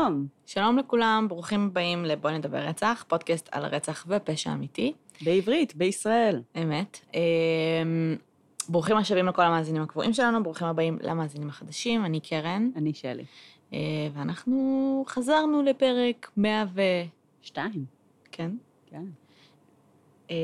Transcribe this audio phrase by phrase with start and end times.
[0.00, 0.26] שלום.
[0.46, 4.92] שלום לכולם, ברוכים הבאים לבוא נדבר רצח, פודקאסט על רצח ופשע אמיתי.
[5.20, 6.42] בעברית, בישראל.
[6.62, 7.00] אמת.
[7.14, 8.16] אמ,
[8.68, 13.24] ברוכים השבים לכל המאזינים הקבועים שלנו, ברוכים הבאים למאזינים החדשים, אני קרן, אני שלי.
[13.72, 13.78] אה,
[14.14, 16.80] ואנחנו חזרנו לפרק 100 ו...
[17.42, 17.84] שתיים.
[18.32, 18.50] כן?
[18.86, 19.04] כן.
[20.30, 20.36] אה,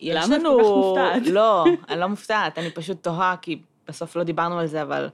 [0.00, 0.50] למה יש את לנו...
[0.56, 1.26] כל כך מופתעת?
[1.34, 5.08] לא, אני לא מופתעת, אני פשוט תוהה, כי בסוף לא דיברנו על זה, אבל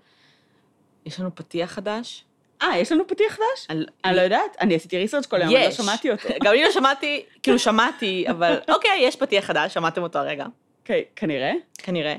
[1.06, 2.24] יש לנו פתיח חדש.
[2.64, 3.86] אה, יש לנו פתיח חדש?
[4.04, 6.28] אני לא יודעת, אני עשיתי research כל היום, אני לא שמעתי אותו.
[6.44, 10.46] גם אני לא שמעתי, כאילו שמעתי, אבל אוקיי, יש פתיח חדש, שמעתם אותו הרגע.
[10.82, 11.52] אוקיי, כנראה.
[11.78, 12.16] כנראה.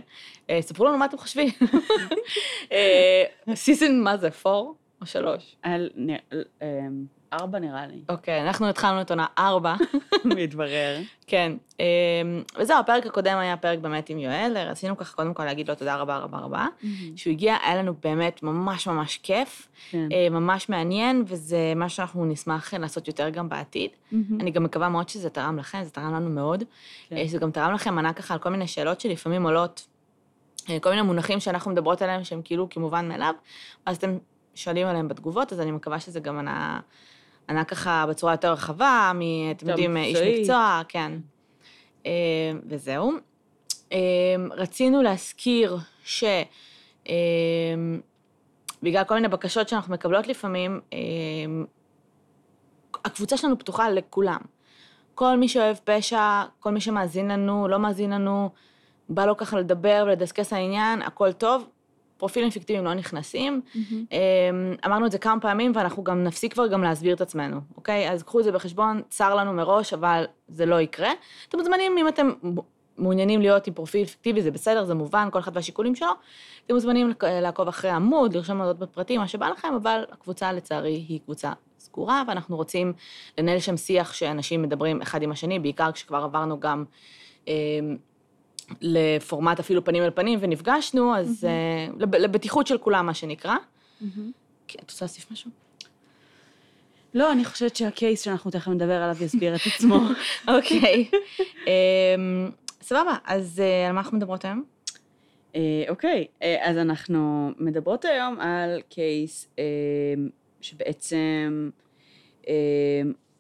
[0.50, 1.50] אה, ספרו לנו מה אתם חושבים.
[2.72, 3.24] אה,
[3.56, 4.60] season מה זה, 4
[5.02, 5.56] או 3?
[7.42, 8.02] ארבע נראה לי.
[8.10, 9.76] אוקיי, אנחנו התחלנו את עונה ארבע,
[10.38, 10.98] מתברר.
[11.28, 11.52] כן.
[11.80, 11.86] אה,
[12.60, 15.96] וזהו, הפרק הקודם היה פרק באמת עם יואל, רצינו ככה קודם כל להגיד לו תודה
[15.96, 16.68] רבה רבה רבה.
[17.16, 20.08] שהוא הגיע, היה לנו באמת ממש ממש כיף, כן.
[20.12, 23.90] אה, ממש מעניין, וזה מה שאנחנו נשמח לעשות יותר גם בעתיד.
[24.40, 26.64] אני גם מקווה מאוד שזה תרם לכם, זה תרם לנו מאוד.
[27.10, 27.18] כן.
[27.18, 29.88] אה, זה גם תרם לכם ענה ככה על כל מיני שאלות שלפעמים עולות,
[30.70, 33.34] אה, כל מיני מונחים שאנחנו מדברות עליהם שהם כאילו כמובן מאליו,
[33.86, 34.18] אז אתם
[34.56, 36.80] שואלים עליהם בתגובות, אז אני מקווה שזה גם ענה,
[37.50, 39.12] ענה ככה בצורה יותר רחבה.
[39.52, 40.18] אתם יודעים, איש.
[40.18, 41.12] מקצוע, כן.
[42.06, 42.12] אה,
[42.70, 43.12] וזהו.
[43.92, 43.98] אה,
[44.52, 46.24] רצינו להזכיר ש...
[47.10, 47.14] אה,
[48.84, 50.82] בגלל כל מיני בקשות שאנחנו מקבלות לפעמים,
[53.06, 54.40] הקבוצה שלנו פתוחה לכולם.
[55.16, 58.50] כל מי שאוהב פשע, כל מי שמאזין לנו, לא מאזין לנו,
[59.10, 61.70] בא לו ככה לדבר ולדסקס העניין, הכל טוב.
[62.18, 63.62] פרופילים פיקטיביים לא נכנסים.
[64.12, 64.18] אמ,
[64.86, 68.12] אמרנו את זה כמה פעמים, ואנחנו גם נפסיק כבר גם להסביר את עצמנו, אוקיי?
[68.12, 71.12] אז קחו את זה בחשבון, צר לנו מראש, אבל זה לא יקרה.
[71.50, 72.30] אתם מוזמנים, אם אתם
[72.98, 76.08] מעוניינים להיות עם פרופיל פיקטיבי, זה בסדר, זה מובן, כל אחד והשיקולים שלו.
[76.66, 81.20] אתם מוזמנים לעקוב אחרי העמוד, לרשום הודעות בפרטים, מה שבא לכם, אבל הקבוצה, לצערי, היא
[81.26, 82.94] קבוצה סגורה, ואנחנו רוצים
[83.38, 86.86] לנהל שם שיח שאנשים מדברים אחד עם השני, בעיקר כשכבר עברנו גם
[87.48, 87.98] אמ,
[88.82, 93.56] לפורמט אפילו פנים אל פנים ונפגשנו, אז אה, לב- לבטיחות של כולם, מה שנקרא.
[94.68, 95.52] כן, את רוצה להוסיף משהו?
[97.14, 100.00] לא, אני חושבת שהקייס שאנחנו תכף נדבר עליו יסביר את עצמו.
[100.48, 101.10] אוקיי.
[101.68, 102.50] אמ,
[102.82, 104.64] סבבה, אז אה, על מה אנחנו מדברות היום?
[105.56, 106.28] אה, אוקיי,
[106.62, 109.50] אז אנחנו מדברות היום על קייס
[110.62, 111.70] שבעצם,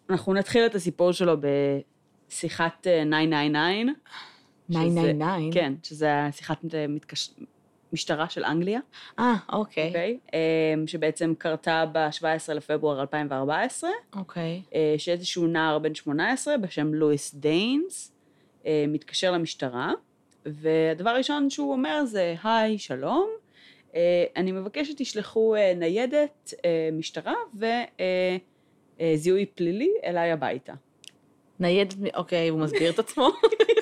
[0.09, 1.34] אנחנו נתחיל את הסיפור שלו
[2.30, 3.92] בשיחת אה, 999.
[4.69, 5.59] שזה- 999?
[5.61, 7.29] כן, שזה שיחת אה, מתקש...
[7.93, 8.79] משטרה של אנגליה,
[9.19, 9.87] אה, אוקיי.
[9.87, 10.17] אוקיי?
[10.33, 10.39] אה,
[10.87, 14.61] שבעצם קרתה ב-17 לפברואר 2014, אוקיי.
[14.75, 18.11] אה, שאיזשהו נער בן 18 בשם לואיס דיינס
[18.65, 19.91] אה, מתקשר למשטרה,
[20.45, 23.29] והדבר הראשון שהוא אומר זה, היי, שלום,
[24.35, 26.53] אני מבקש שתשלחו ניידת
[26.93, 27.33] משטרה
[28.99, 30.73] וזיהוי פלילי אליי הביתה.
[31.59, 33.29] ניידת, אוקיי, הוא מסביר את עצמו.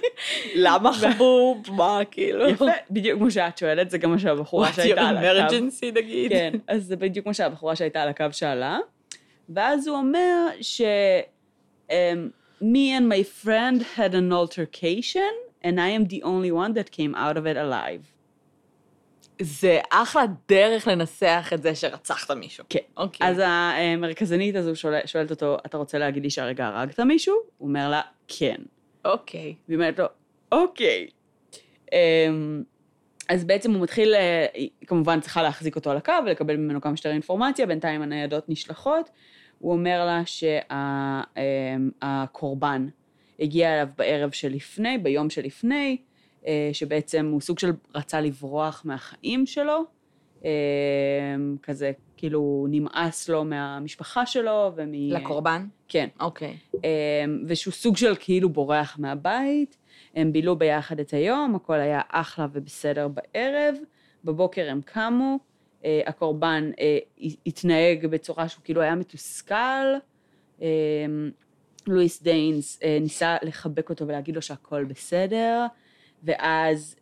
[0.56, 1.64] למה חבוב?
[1.72, 2.50] מה, כאילו?
[2.50, 5.56] יפה, בדיוק כמו שאת שואלת, זה גם מה שהבחורה What's שהייתה your על הקו.
[5.56, 6.32] emergency, נגיד?
[6.32, 8.78] כן, אז זה בדיוק כמו שהבחורה שהייתה על הקו שאלה.
[9.50, 10.82] ואז הוא אומר ש...
[11.90, 11.94] um,
[12.64, 15.34] me and my friend had an altercation,
[15.64, 18.14] and I am the only one that came out of it alive.
[19.42, 22.64] זה אחלה דרך לנסח את זה שרצחת מישהו.
[22.70, 22.80] כן.
[22.98, 23.28] אוקיי.
[23.28, 27.36] אז המרכזנית הזו שואל- שואלת אותו, אתה רוצה להגיד לי שהרגע הרגת מישהו?
[27.58, 28.56] הוא אומר לה, כן.
[29.06, 29.56] אוקיי.
[29.68, 30.06] והיא אומרת לו,
[30.54, 31.08] אוקיי.
[31.94, 32.64] אמ,
[33.30, 36.98] אז בעצם הוא מתחיל, אה, היא כמובן צריכה להחזיק אותו על הקו ולקבל ממנו כמה
[36.98, 39.10] שיותר אינפורמציה, בינתיים הניידות נשלחות.
[39.60, 40.22] הוא אומר לה
[41.62, 42.88] שהקורבן
[43.40, 45.98] הגיע אליו בערב שלפני, ביום שלפני,
[46.48, 49.84] אה, שבעצם הוא סוג של רצה לברוח מהחיים שלו,
[50.46, 50.50] אה,
[51.64, 54.92] כזה כאילו נמאס לו מהמשפחה שלו ומ...
[54.94, 55.68] לקורבן?
[55.88, 56.08] כן.
[56.20, 56.58] אוקיי.
[56.74, 56.80] אמ,
[57.48, 59.78] ושהוא סוג של כאילו בורח מהבית.
[60.14, 63.76] הם בילו ביחד את היום, הכל היה אחלה ובסדר בערב.
[64.24, 65.40] בבוקר הם קמו,
[65.86, 66.98] אה, הקורבן אה,
[67.46, 69.86] התנהג בצורה שהוא כאילו היה מתוסכל.
[70.62, 70.68] אה,
[71.88, 75.66] לואיס דיינס ניסה לחבק אותו ולהגיד לו שהכל בסדר,
[76.24, 76.96] ואז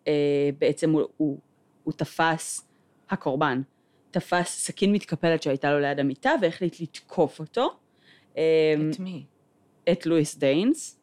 [0.59, 1.37] בעצם הוא, הוא,
[1.83, 2.67] הוא תפס,
[3.09, 3.61] הקורבן,
[4.11, 7.69] תפס סכין מתקפלת שהייתה לו ליד המיטה והחליט לתקוף אותו.
[8.33, 8.39] את
[8.99, 9.25] מי?
[9.91, 11.00] את לואיס דיינס.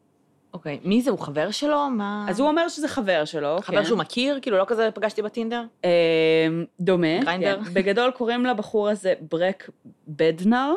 [0.54, 0.80] אוקיי.
[0.84, 1.10] מי זה?
[1.10, 1.90] הוא חבר שלו?
[1.90, 2.26] מה...
[2.28, 3.84] אז הוא אומר שזה חבר שלו, חבר כן.
[3.84, 4.38] שהוא מכיר?
[4.42, 5.64] כאילו, לא כזה פגשתי בטינדר?
[5.84, 5.90] אה,
[6.80, 7.20] דומה.
[7.20, 7.60] גריינדר?
[7.64, 7.70] כן.
[7.74, 9.70] בגדול קוראים לבחור הזה ברק
[10.08, 10.72] בדנר.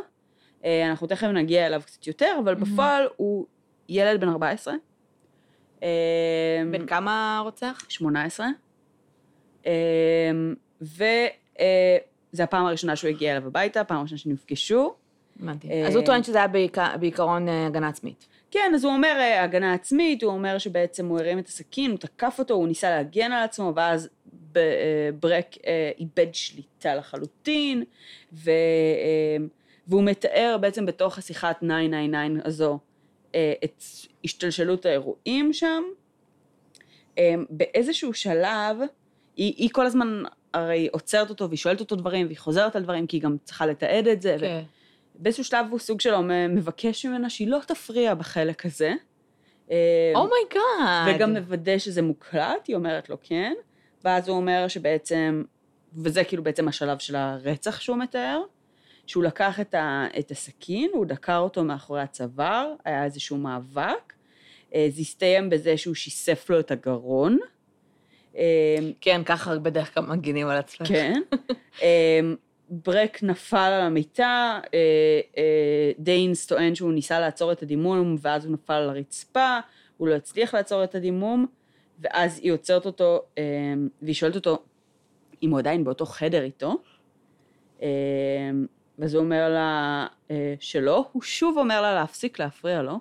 [0.65, 2.55] אה, אנחנו תכף נגיע אליו קצת יותר, אבל.
[2.55, 3.45] בפועל הוא
[3.89, 4.73] ילד בן 14.
[5.83, 5.87] אה,
[6.71, 7.85] בן כמה רוצח?
[7.89, 8.47] 18.
[10.81, 14.93] וזו הפעם הראשונה שהוא הגיע אליו הביתה, פעם ראשונה שנפגשו.
[15.43, 15.69] הבנתי.
[15.71, 18.27] אה, אז הוא טוען שזה היה בעיקר- בעיקרון אה, הגנה עצמית.
[18.51, 21.99] כן, אז הוא אומר אה, הגנה עצמית, הוא אומר שבעצם הוא הרים את הסכין, הוא
[21.99, 24.09] תקף אותו, הוא ניסה להגן על עצמו, ואז
[24.57, 24.61] אה,
[25.19, 27.83] ברק אה, איבד שליטה לחלוטין,
[28.33, 28.51] ו,
[29.87, 32.79] והוא מתאר בעצם בתוך השיחת 999 הזו
[33.63, 33.83] את
[34.25, 35.83] השתלשלות האירועים שם.
[37.49, 38.77] באיזשהו שלב,
[39.35, 40.23] היא, היא כל הזמן
[40.53, 43.65] הרי עוצרת אותו והיא שואלת אותו דברים, והיא חוזרת על דברים, כי היא גם צריכה
[43.65, 44.35] לתעד את זה.
[44.35, 44.63] ו- כן.
[45.15, 46.19] באיזשהו שלב הוא סוג של
[46.49, 48.93] מבקש ממנה שהיא לא תפריע בחלק הזה.
[49.71, 51.15] אה, oh my god.
[51.15, 53.53] וגם מוודא שזה מוקלט, היא אומרת לו כן,
[54.03, 55.43] ואז הוא אומר שבעצם,
[55.93, 58.41] וזה כאילו בעצם השלב של הרצח שהוא מתאר,
[59.07, 64.13] שהוא לקח את, ה, את הסכין, הוא דקר אותו מאחורי הצוואר, היה איזשהו מאבק,
[64.75, 67.37] אה, זה הסתיים בזה שהוא שיסף לו את הגרון.
[68.37, 70.87] אה, כן, ככה בדרך כלל מגינים על עצמך.
[70.87, 71.21] כן.
[72.71, 74.79] ברק נפל על המיטה, אה,
[75.37, 79.59] אה, דיינס טוען שהוא ניסה לעצור את הדימום, ואז הוא נפל על הרצפה,
[79.97, 81.45] הוא לא הצליח לעצור את הדימום,
[81.99, 84.63] ואז היא עוצרת אותו, אמ, והיא שואלת אותו
[85.43, 86.81] אם הוא עדיין באותו חדר איתו,
[88.99, 92.99] ואז הוא אומר לה אה, שלא, הוא שוב אומר לה להפסיק להפריע לו.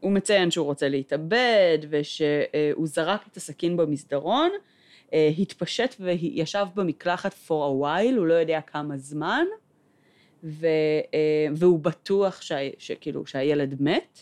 [0.00, 4.58] הוא מציין שהוא רוצה להתאבד, ושהוא זרק את הסכין במסדרון, אה,
[5.12, 9.44] התפשט וישב במקלחת for a while, הוא לא יודע כמה זמן,
[10.44, 10.66] ו,
[11.14, 14.18] אה, והוא בטוח שה, שכאילו שהילד מת,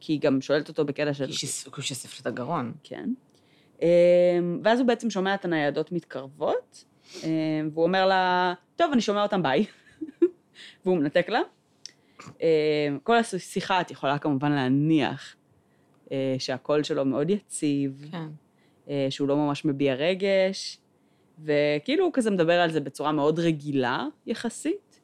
[0.00, 1.26] כי היא גם שואלת אותו בקטע של...
[1.26, 2.72] כי לו את הגרון.
[2.82, 3.10] כן.
[3.82, 3.88] אה,
[4.64, 6.84] ואז הוא בעצם שומע את הניידות מתקרבות,
[7.24, 7.28] אה,
[7.72, 9.66] והוא אומר לה, טוב, אני שומע אותם, ביי.
[10.84, 11.40] והוא מנתק לה.
[12.42, 15.36] אה, כל השיחה את יכולה כמובן להניח
[16.12, 18.28] אה, שהקול שלו מאוד יציב, כן.
[18.88, 20.78] אה, שהוא לא ממש מביע רגש,
[21.44, 25.00] וכאילו הוא כזה מדבר על זה בצורה מאוד רגילה יחסית,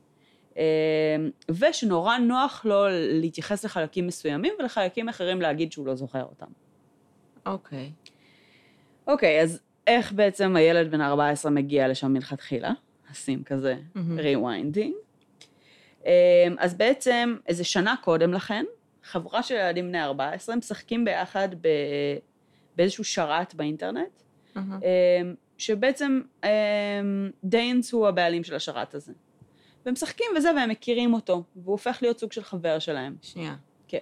[0.57, 0.63] אה,
[1.51, 6.47] ושנורא נוח לו להתייחס לחלקים מסוימים ולחלקים אחרים להגיד שהוא לא זוכר אותם.
[7.47, 7.93] אוקיי.
[9.07, 12.73] אוקיי, אז איך בעצם הילד בן 14 מגיע לשם מלכתחילה?
[13.11, 13.77] נשים כזה.
[14.17, 14.95] rewinding.
[16.59, 18.65] אז בעצם איזה שנה קודם לכן,
[19.03, 21.69] חבורה של ילדים בני 14 משחקים ביחד ב...
[22.79, 24.23] באיזשהו שרת באינטרנט.
[24.57, 24.63] אמ,
[25.59, 26.49] שבעצם אמ,
[27.45, 29.13] דיינס הוא הבעלים של השרת הזה.
[29.85, 33.17] והם משחקים וזה, והם מכירים אותו, והוא הופך להיות סוג של חבר שלהם.
[33.23, 33.55] שנייה.
[33.89, 33.99] כן.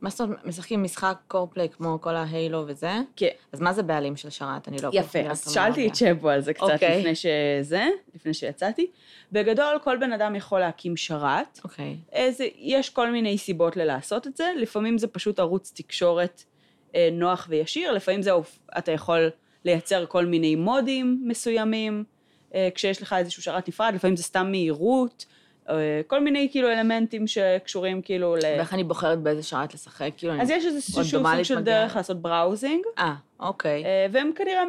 [0.00, 2.92] מה זאת אומרת, משחקים משחק קורפליי כמו כל ההיילו וזה?
[3.16, 3.28] כן.
[3.52, 4.68] אז מה זה בעלים של שרת?
[4.68, 4.90] אני לא...
[4.92, 5.88] יפה, אז שאלתי.
[5.88, 6.98] את שבו על זה קצת אוקיי.
[6.98, 7.84] לפני שזה,
[8.14, 8.90] לפני שיצאתי.
[9.32, 11.60] בגדול, כל בן אדם יכול להקים שרת.
[11.64, 11.96] אוקיי.
[12.12, 16.44] איזה, יש כל מיני סיבות ללעשות את זה, לפעמים זה פשוט ערוץ תקשורת
[17.12, 18.30] נוח וישיר, לפעמים זה,
[18.78, 19.30] אתה יכול
[19.64, 22.04] לייצר כל מיני מודים מסוימים,
[22.54, 25.26] אה, כשיש לך איזשהו שרת נפרד, לפעמים זה סתם מהירות,
[25.68, 25.74] אה,
[26.06, 28.40] כל מיני כאילו אלמנטים שקשורים כאילו ל...
[28.42, 30.10] ואיך אני בוחרת באיזה שרת לשחק?
[30.16, 31.60] כאילו, אז אני- יש איזשהו סוג של.
[31.60, 33.84] דרך לעשות בראוזינג, אה, אוקיי.
[33.84, 34.62] אה, והם כנראה,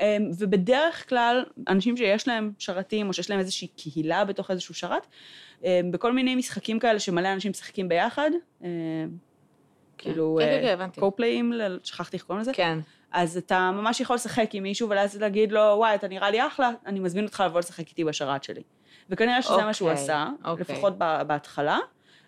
[0.00, 5.06] אה, ובדרך כלל, אנשים שיש להם שרתים, או שיש להם איזושהי קהילה בתוך איזשהו שרת,
[5.64, 8.30] אה, בכל מיני משחקים כאלה שמלא אנשים משחקים ביחד,
[8.64, 8.68] אה,
[10.00, 11.00] כאילו, כן, כן, כן, הבנתי.
[11.00, 11.52] קופלאים,
[11.82, 12.78] שכחתי איך קוראים לזה, כן.
[13.12, 16.70] אז אתה ממש יכול לשחק עם מישהו ואז להגיד לו, וואי, אתה נראה לי אחלה,
[16.86, 18.62] אני מזמין אותך לבוא לשחק איתי בשרת שלי.
[19.10, 20.64] וכנראה שזה מה שהוא אוקיי, עשה, אוקיי.
[20.68, 21.78] לפחות בהתחלה,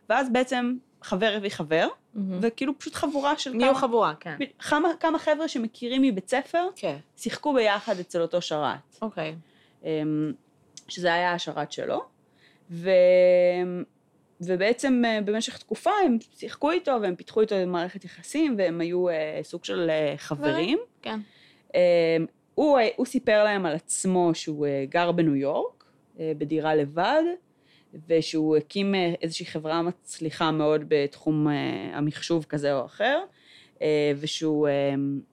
[0.08, 2.38] ואז בעצם חבר הביא חבר, מהמם.
[2.42, 4.36] וכאילו פשוט חבורה של נהיו כמה, חבורה, כן.
[4.58, 6.96] כמה, כמה חבר'ה שמכירים מבית ספר, כן.
[7.16, 9.34] שיחקו ביחד אצל אותו שרת, אוקיי.
[9.84, 10.32] אמ,
[10.88, 12.04] שזה היה השרת שלו,
[12.70, 12.90] ו...
[14.46, 19.40] ובעצם אה, במשך תקופה הם שיחקו איתו והם פיתחו איתו מערכת יחסים והם היו אה,
[19.42, 20.78] סוג של אה, חברים.
[21.02, 21.20] כן.
[21.74, 21.80] אמ,
[22.54, 25.84] הוא, הוא סיפר להם על עצמו שהוא גר בניו יורק,
[26.18, 27.22] בדירה לבד,
[28.08, 31.46] ושהוא הקים איזושהי חברה מצליחה מאוד בתחום
[31.92, 33.22] המחשוב כזה או אחר,
[34.20, 34.68] ושהוא
[34.98, 35.31] מה-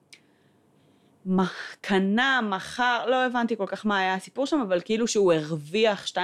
[1.81, 6.15] קנה, מכר, לא הבנתי כל כך מה היה הסיפור שם, אבל כאילו שהוא הרוויח 2.5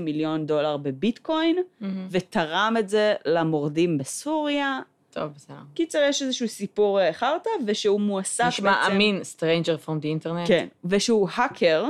[0.00, 2.08] מיליון דולר בביטקוין, מהמם.
[2.10, 4.80] ותרם את זה למורדים בסוריה.
[5.10, 5.56] טוב, בסדר.
[5.74, 8.52] קיצר, יש איזשהו סיפור אה, חרטא, ושהוא מועסק בעצם...
[8.52, 10.48] נשמע אמין, Stranger from the Internet.
[10.48, 11.84] כן, ושהוא האקר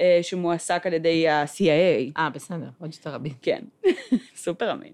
[0.00, 2.12] אה, שמועסק על ידי ה-CIA.
[2.16, 3.32] אה, בסדר, עוד יותר רבים.
[3.42, 3.62] כן,
[4.36, 4.92] סופר אמין.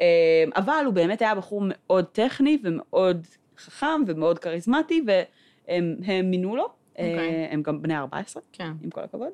[0.00, 3.26] אה, אבל הוא באמת היה בחור מאוד טכני ומאוד
[3.58, 5.24] חכם ומאוד כריזמטי, והם
[5.68, 6.68] הם מינו לו.
[6.98, 7.48] אה, אוקיי.
[7.50, 8.72] הם גם בני 14, כן.
[8.82, 9.32] עם כל הכבוד.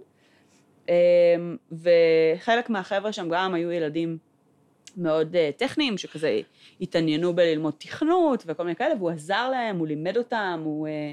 [0.89, 0.95] אה,
[1.73, 4.19] וחלק מהחבר'ה שם גם היו ילדים
[4.97, 6.41] מאוד אה, טכניים, שכזה
[6.81, 11.13] התעניינו בללמוד תכנות וכל מיני כאלה, והוא עזר להם, הוא לימד אותם, הוא אה,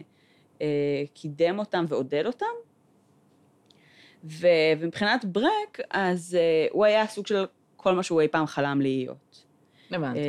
[0.61, 2.45] אה, קידם אותם ועודד אותם.
[4.23, 4.47] ו-
[4.79, 7.45] ומבחינת ברק, אז uh, הוא היה סוג של
[7.75, 9.45] כל מה שהוא אי פעם חלם להיות.
[9.91, 10.19] הבנתי.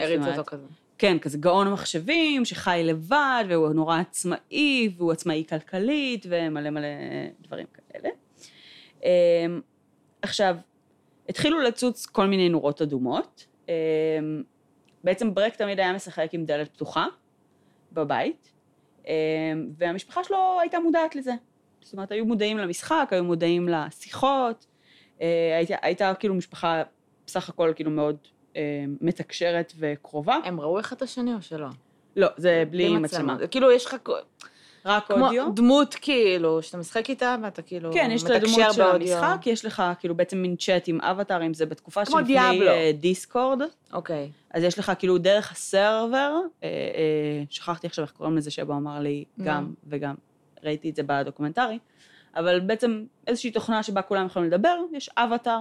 [0.00, 0.66] הריץ אותו כזה.
[0.98, 6.88] כן, כזה גאון מחשבים, שחי לבד, והוא נורא עצמאי, והוא עצמאי כלכלית, ומלא מלא
[7.40, 8.08] דברים כאלה.
[9.02, 9.60] אמ,
[10.22, 10.56] עכשיו,
[11.28, 13.46] התחילו לצוץ כל מיני נורות אדומות.
[13.68, 13.74] אמ,
[15.04, 17.06] בעצם ברק תמיד היה משחק עם דלת פתוחה
[17.92, 18.52] בבית,
[19.06, 19.12] אמ,
[19.78, 21.32] והמשפחה שלו הייתה מודעת לזה.
[21.80, 24.66] זאת אומרת, היו מודעים למשחק, היו מודעים לשיחות,
[25.20, 26.82] אה, הייתה, הייתה כאילו משפחה
[27.26, 28.16] בסך הכל כאילו מאוד
[29.00, 30.38] מתקשרת וקרובה.
[30.44, 31.68] הם ראו אחד את השני או שלא?
[32.16, 33.36] לא, זה בלי מצלמה.
[33.38, 33.96] זה כאילו, יש לך
[34.86, 35.52] רק כמו אודיו.
[35.54, 39.16] דמות כאילו, שאתה משחק איתה ואתה כאילו כן, יש את הדמות של באודיו.
[39.16, 42.70] המשחק, יש לך כאילו בעצם מין צ'אט עם אבטארים, זה בתקופה כמו שלפני דיאבלו.
[42.70, 43.60] אה, דיסקורד,
[43.92, 44.30] אוקיי.
[44.50, 49.00] אז יש לך כאילו דרך הסרבר, אה, אה, שכחתי עכשיו איך קוראים לזה, שבו אמר
[49.00, 50.14] לי גם וגם,
[50.64, 51.78] ראיתי את זה בדוקומנטרי,
[52.36, 55.60] אבל בעצם איזושהי תוכנה שבה כולם יכולים לדבר, יש אבטאר.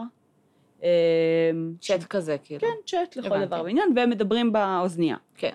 [0.86, 1.52] אה,
[1.82, 2.62] צ'אט כזה, כאילו.
[2.62, 3.46] כן, צ'אט לכל הבנתי.
[3.46, 5.18] דבר ועניין, והם מדברים באוזנייה.
[5.36, 5.54] כן.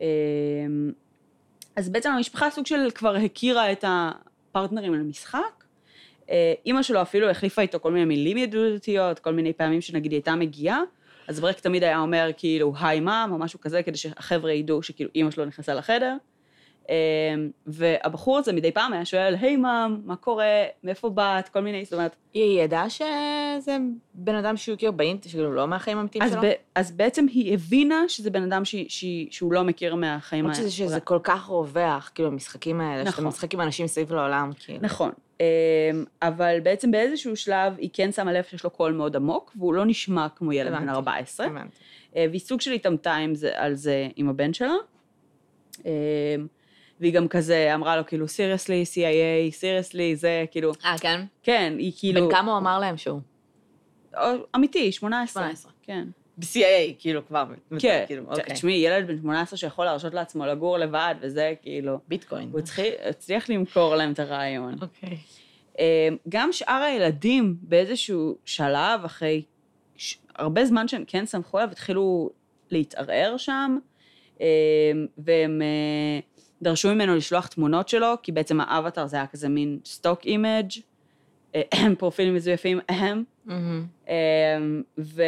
[0.00, 0.92] אמ,
[1.76, 5.64] אז בעצם המשפחה סוג של כבר הכירה את הפרטנרים למשחק.
[6.30, 10.18] אה, אימא שלו אפילו החליפה איתו כל מיני מילים ידידותיות, כל מיני פעמים שנגיד היא
[10.18, 10.80] הייתה מגיעה,
[11.28, 15.10] אז ברק תמיד היה אומר כאילו, היי מאם, או משהו כזה, כדי שהחבר'ה ידעו שכאילו
[15.14, 16.16] אימא שלו נכנסה לחדר.
[16.88, 16.94] אמ,
[17.66, 20.44] והבחור הזה מדי פעם היה שואל, היי מאם, מה קורה,
[20.84, 23.76] מאיפה באת, כל מיני, זאת אומרת, היא ידעה שזה
[24.14, 26.42] בן אדם שהוא הכיר באינטרנט, שכאילו לא מהחיים האמיתיים שלו?
[26.42, 30.56] ב, אז בעצם היא הבינה שזה בן אדם שהיא- שהיא- שהוא לא מכיר מהחיים למרות
[30.56, 33.24] שזה, שזה כל כך רווח, כאילו, המשחקים האלה, שאתה נכון.
[33.26, 34.78] משחק עם אנשים מסביב לעולם, כאילו.
[34.82, 35.10] נכון.
[35.40, 35.44] אמ,
[36.22, 39.84] אבל בעצם באיזשהו שלב היא כן שמה לב שיש לו קול מאוד עמוק, והוא לא
[39.86, 40.90] נשמע כמו ילד בן הבנתי.
[40.92, 41.46] 14.
[41.46, 41.76] הבנתי.
[42.16, 43.16] אה, והיא סוג של התעמתה
[43.54, 44.74] על זה עם הבן שלה.
[46.98, 51.20] אמ, והיא גם כזה אמרה לו, כאילו, סיריוסלי, CIA, סיריוסלי, זה, כאילו, אה, כן?
[51.42, 52.28] כן, היא כאילו...
[52.28, 53.20] בן כמה הוא אמר להם שהוא?
[54.16, 54.22] או,
[54.56, 55.42] אמיתי, 18.
[55.42, 55.72] 18.
[55.82, 56.08] כן.
[56.38, 57.44] ב-CIA, כאילו, כבר.
[57.78, 58.04] כן.
[58.06, 62.48] כאילו, ת- תשמעי, ילד בן 18 שיכול להרשות לעצמו לגור לבד, וזה, כאילו, ביטקוין.
[62.52, 62.60] הוא
[63.08, 64.74] הצליח- למכור להם את הרעיון.
[64.82, 65.16] אוקיי.
[65.78, 69.42] אה, גם שאר הילדים באיזשהו שלב, אחרי.
[70.36, 72.30] הרבה זמן שהם כן סמכו עליו, התחילו
[72.70, 73.78] להתערער שם,
[74.40, 74.46] אה,
[75.18, 76.20] והם אה,
[76.62, 80.70] דרשו ממנו לשלוח תמונות שלו, כי בעצם האבטר זה היה כזה מין stock image,
[81.98, 83.86] פרופילים מזויפים, אהם, מהמם.
[84.08, 84.14] אה,
[84.98, 85.22] ו...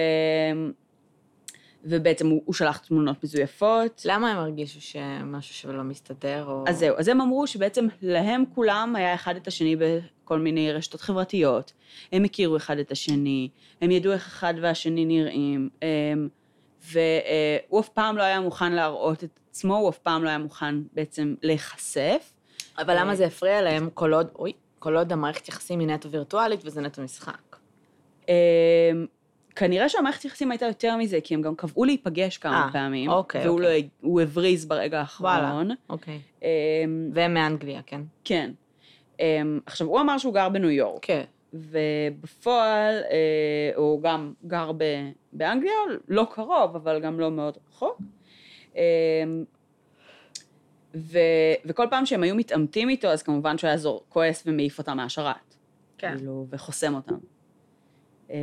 [1.85, 4.03] ובעצם הוא, הוא שלח תמונות מזויפות.
[4.05, 6.65] למה הם הרגישו שמשהו שלא מסתדר, או...
[6.67, 11.01] אז זהו, אז הם אמרו שבעצם להם כולם היה אחד את השני בכל מיני רשתות
[11.01, 11.73] חברתיות.
[12.13, 13.49] הם הכירו אחד את השני,
[13.81, 16.29] הם ידעו איך אחד והשני נראים, אמ,
[16.83, 20.75] והוא אף פעם לא היה מוכן להראות את עצמו, הוא אף פעם לא היה מוכן
[20.93, 22.35] בעצם להיחשף.
[22.79, 26.61] אבל למה זה הפריע להם כל עוד, אוי, כל עוד המערכת יחסים היא נטו וירטואלית
[26.65, 27.57] וזה נטו משחק?
[28.29, 28.35] אמ,
[29.57, 33.47] כנראה שהמערכת יחסים הייתה יותר מזה, כי הם גם קבעו להיפגש כמה אה, פעמים, אוקיי,
[33.47, 33.89] והוא אוקיי.
[34.03, 35.47] לא, הבריז ברגע וואלה.
[35.47, 35.71] האחרון.
[35.91, 36.21] אוקיי.
[36.43, 36.49] אמ,
[37.15, 38.01] והם מאנגליה, כן?
[38.25, 38.51] כן.
[39.21, 40.99] אמ, עכשיו, הוא אמר שהוא גר בניו יורק.
[41.03, 41.25] כן.
[41.55, 44.85] ובפועל אה, הוא גם גר ב,
[45.33, 45.73] באנגליה,
[46.09, 48.01] לא קרוב, אבל גם לא מאוד רחוק.
[48.81, 49.25] אה,
[50.95, 51.19] ו,
[51.65, 55.57] וכל פעם שהם היו מתעמתים איתו, אז כמובן שהוא היה זור, כועס ומעיף אותם מהשרת.
[55.99, 56.17] כן.
[56.17, 57.19] כאילו, וחוסם אותם.
[58.31, 58.37] אה,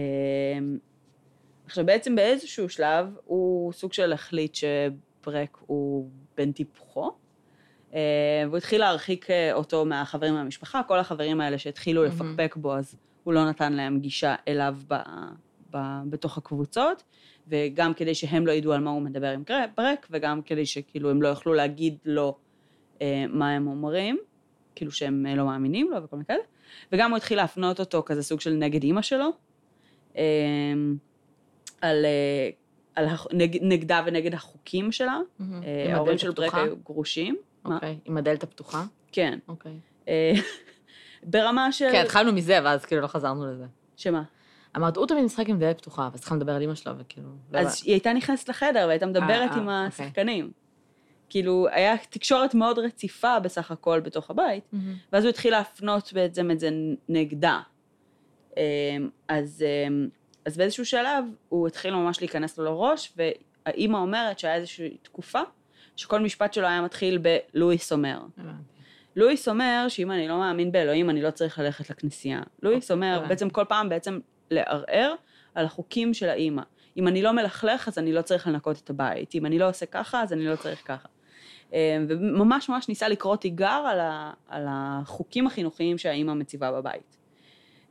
[1.66, 7.12] עכשיו, בעצם באיזשהו שלב, הוא סוג של החליט שברק הוא בן טיפוחו,
[7.94, 8.00] אה,
[8.46, 12.14] והוא התחיל להרחיק אה, אותו מהחברים מהמשפחה, כל החברים האלה שהתחילו מהמם.
[12.14, 14.96] לפקפק בו, אז הוא לא נתן להם גישה אליו ב,
[15.74, 15.78] ב,
[16.10, 17.04] בתוך הקבוצות,
[17.48, 19.44] וגם כדי שהם לא ידעו על מה הוא מדבר עם
[19.78, 22.38] ברק, וגם כדי שכאילו הם לא יוכלו להגיד לו
[23.02, 24.18] אה, מה הם אומרים,
[24.76, 26.44] כאילו שהם אה, לא מאמינים לו וכל מיני כאלה,
[26.92, 29.30] וגם הוא התחיל להפנות אותו כזה סוג של נגד אימא שלו,
[30.18, 30.24] אה,
[31.82, 32.50] על, אה,
[32.96, 35.18] על הח- נג, נגדה ונגד החוקים שלה.
[35.40, 35.64] מהמם.
[35.64, 36.56] אה, ההורים של ברק?
[36.56, 37.38] היו גרושים.
[37.66, 37.98] אוקיי.
[38.06, 38.84] עם הדלת הפתוחה?
[39.12, 39.40] כן.
[39.48, 39.74] אוקיי.
[40.08, 40.32] אה,
[41.24, 41.88] ברמה של...
[41.92, 43.66] כן, התחלנו מזה, ואז כאילו לא חזרנו לזה.
[43.98, 44.24] שמה?
[44.78, 47.30] אמרת, הוא תמיד משחק עם דלת פתוחה, ואז צריכה לדבר על אמא שלו, וכאילו...
[47.52, 50.52] לא אז היא הייתה נכנסת לחדר והייתה מדברת אה, עם אה, השחקנים.
[51.30, 54.64] כאילו, היה תקשורת מאוד רציפה בסך הכל בתוך הבית.
[55.14, 56.70] ואז הוא התחיל להפנות בעצם את זה
[57.10, 57.60] נגדה.
[58.58, 58.62] אמ,
[59.28, 60.08] אז, אמ,
[60.46, 65.42] אז באיזשהו שלב הוא התחיל ממש להיכנס לו לראש, והאימא אומרת שהיה איזושהי תקופה
[65.96, 67.20] שכל משפט שלו היה מתחיל
[67.54, 68.20] בלואיס אומר.
[69.16, 72.42] לואיס אומר שאם אני לא מאמין באלוהים, אני לא צריך ללכת לכנסייה.
[72.64, 73.30] לואיס אומר, הבנתי.
[73.30, 74.20] בעצם כל פעם בעצם
[74.52, 75.14] לערער
[75.56, 76.62] על החוקים של האימא.
[76.98, 79.36] אם אני לא מלכלך, אז אני לא צריך לנקות את הבית.
[79.36, 81.08] אם אני לא עושה ככה, אז אני לא צריך ככה.
[81.74, 87.18] אה, וממש ממש ניסה לקרוא תיגר על, ה, על החוקים החינוכיים שהאימא מציבה בבית.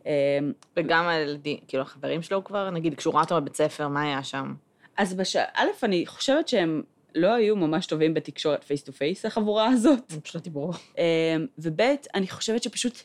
[0.06, 0.38] אה,
[0.76, 4.54] וגם הילדים, כאילו, החברים שלו כבר, נגיד, כשהוא ראה אותו בבית ספר, מה היה שם?
[4.96, 5.36] אז בש...
[5.36, 6.82] א', אני חושבת שהם
[7.14, 10.12] לא היו ממש טובים בתקשורת face to face, החבורה הזאת.
[10.12, 10.70] הם פשוט דיברו.
[10.98, 11.80] אה, וב',
[12.14, 12.98] אני חושבת שפשוט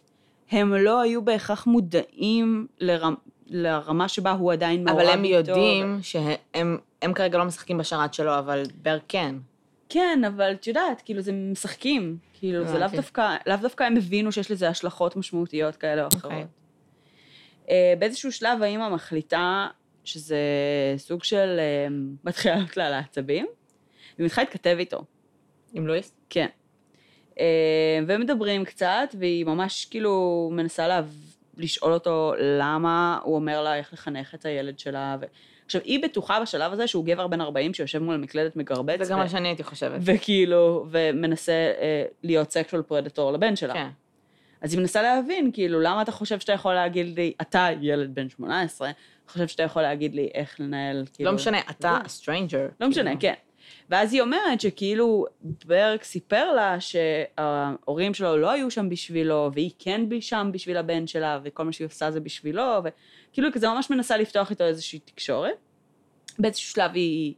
[0.52, 3.16] הם לא היו בהכרח מודעים לרמ...
[3.52, 5.20] לרמה שבה הוא עדיין מעורב אבל איתו.
[5.20, 9.36] הם יודעים שהם הם כרגע לא משחקים בשרת שלו, אבל בר כן.
[9.90, 12.18] כן, אבל את יודעת, כאילו, זה משחקים.
[12.34, 12.88] כאילו, זה לאו.
[12.96, 16.24] דווקא, לאו דווקא הם הבינו שיש לזה השלכות משמעותיות כאלה או אחרות.
[16.24, 16.46] אוקיי.
[17.70, 19.68] אה, באיזשהו שלב האימא מחליטה
[20.04, 20.38] שזה
[20.98, 21.88] סוג של אה,
[22.24, 23.48] מתחילה לעלות לה על העצבים,
[24.18, 25.04] והיא מתחילה להתכתב איתו.
[25.74, 26.14] עם לואיס?
[26.30, 26.48] כן.
[27.40, 31.02] אה, והם מדברים קצת, והיא ממש כאילו מנסה לה...
[31.62, 35.18] לשאול אותו למה הוא אומר לה איך לחנך את הילד שלה.
[35.22, 35.26] ו...
[35.66, 39.04] עכשיו, היא בטוחה בשלב הזה שהוא גבר בן 40 שיושב מול מקלדת מגרבץ.
[39.04, 40.00] זה גם ו- מה שאני הייתי חושבת.
[40.02, 43.74] וכאילו, ומנסה אה, להיות סקשואל פרדטור לבן שלה.
[43.74, 43.90] כן.
[44.62, 48.30] אז היא מנסה להבין, כאילו, למה אתה חושב שאתה יכול להגיד לי, אתה ילד בן
[48.30, 48.92] 18,
[49.28, 51.30] חושב שאתה יכול להגיד לי איך לנהל, כאילו...
[51.30, 52.74] לא משנה, אתה stranger.
[52.82, 53.20] לא משנה, כאילו.
[53.20, 53.34] כן.
[53.90, 55.26] ואז היא אומרת שכאילו
[55.66, 61.40] ברק סיפר לה שההורים שלו לא היו שם בשבילו, והיא כן שם בשביל הבן שלה,
[61.44, 65.56] וכל מה שהיא עושה זה בשבילו, וכאילו היא כזה ממש מנסה לפתוח איתו איזושהי תקשורת.
[66.40, 67.34] באיזשהו שלב היא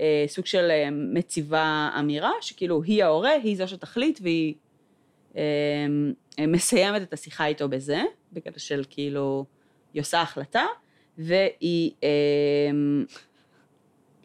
[0.00, 4.54] אה, סוג של אה, מציבה אמירה, שכאילו היא ההורה, היא זו שתחליט, והיא
[5.36, 5.42] אה,
[6.38, 8.02] אה, מסיימת את השיחה איתו בזה,
[8.32, 9.44] בקטע של כאילו,
[9.94, 10.64] היא עושה החלטה,
[11.18, 12.70] והיא אה,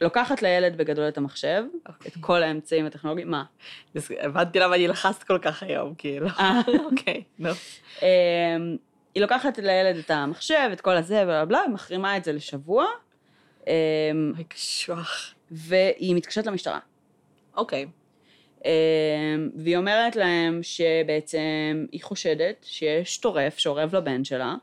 [0.01, 1.63] לוקחת לילד בגדול את המחשב,
[2.08, 3.43] את כל האמצעים הטכנולוגיים, מה?
[4.20, 6.27] הבנתי למה אני לחצת כל כך היום, כאילו.
[6.27, 6.62] אה.
[6.91, 7.50] אוקיי, נו.
[8.01, 8.08] אמ,
[9.15, 12.85] היא לוקחת לילד את המחשב, את כל הזה, בלה בלה, מחרימה את זה לשבוע,
[13.68, 13.74] אמ,
[14.35, 15.33] אוי, קשוח.
[15.51, 16.79] והיא מתקשרת למשטרה.
[17.55, 17.85] אוקיי.
[18.66, 18.70] אמ,
[19.55, 24.55] והיא אומרת להם שבעצם היא חושדת שיש טורף שאורב לבן שלה.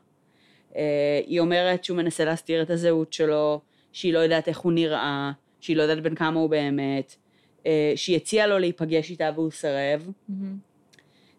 [0.75, 5.31] אה, היא אומרת שהוא מנסה להסתיר את הזהות שלו, שהיא לא יודעת איך הוא נראה,
[5.59, 7.15] שהיא לא יודעת בן כמה הוא באמת,
[7.65, 10.09] אה, שהיא הציעה לו להיפגש איתה והוא סירב.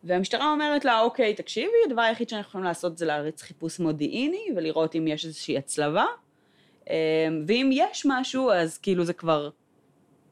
[0.04, 4.96] והמשטרה אומרת לה, אוקיי, תקשיבי, הדבר היחיד שאנחנו יכולים לעשות זה להריץ חיפוש מודיעיני ולראות
[4.96, 6.04] אם יש איזושהי הצלבה.
[6.90, 6.94] אמ,
[7.46, 9.50] ואם יש משהו, אז כאילו זה כבר,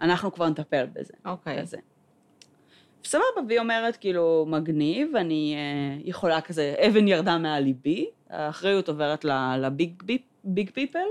[0.01, 1.13] אנחנו כבר נטפל בזה.
[1.27, 1.61] אוקיי.
[1.61, 1.77] כזה.
[3.05, 9.25] סבבה, והיא אומרת, כאילו, מגניב, אני אה, יכולה כזה, אבן ירדה מעל ליבי, האחריות עוברת
[9.59, 11.09] לביג ביפ- ביג פיפל,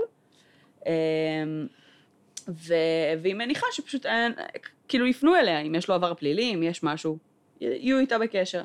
[2.48, 2.74] ו-
[3.22, 4.32] והיא מניחה שפשוט אין,
[4.88, 7.18] כאילו יפנו אליה, אם יש לו עבר פלילי, אם יש משהו,
[7.60, 8.62] יהיו איתה בקשר.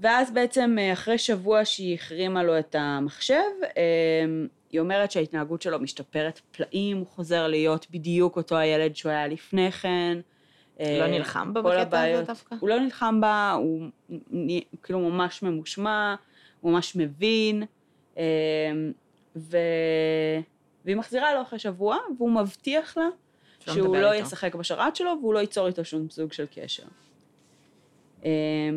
[0.00, 3.34] ואז בעצם אה, אחרי שבוע שהיא החרימה לו את המחשב,
[3.76, 9.26] אמ, היא אומרת שההתנהגות שלו משתפרת פלאים, הוא חוזר להיות בדיוק אותו הילד שהוא היה
[9.26, 10.18] לפני כן.
[10.80, 12.54] לא אה, נלחם בה בקטע הזה דווקא?
[12.60, 13.82] הוא לא נלחם בה, הוא
[14.82, 16.14] כאילו ממש ממושמע,
[16.60, 17.62] הוא ממש מבין,
[18.16, 18.22] אמ,
[19.36, 19.56] ו...
[20.84, 23.08] והיא מחזירה לו אחרי שבוע, והוא מבטיח לה
[23.60, 24.26] שהוא לא איתו.
[24.26, 26.82] ישחק בשרת שלו והוא לא ייצור איתו שום סוג של קשר.
[28.24, 28.30] אמ,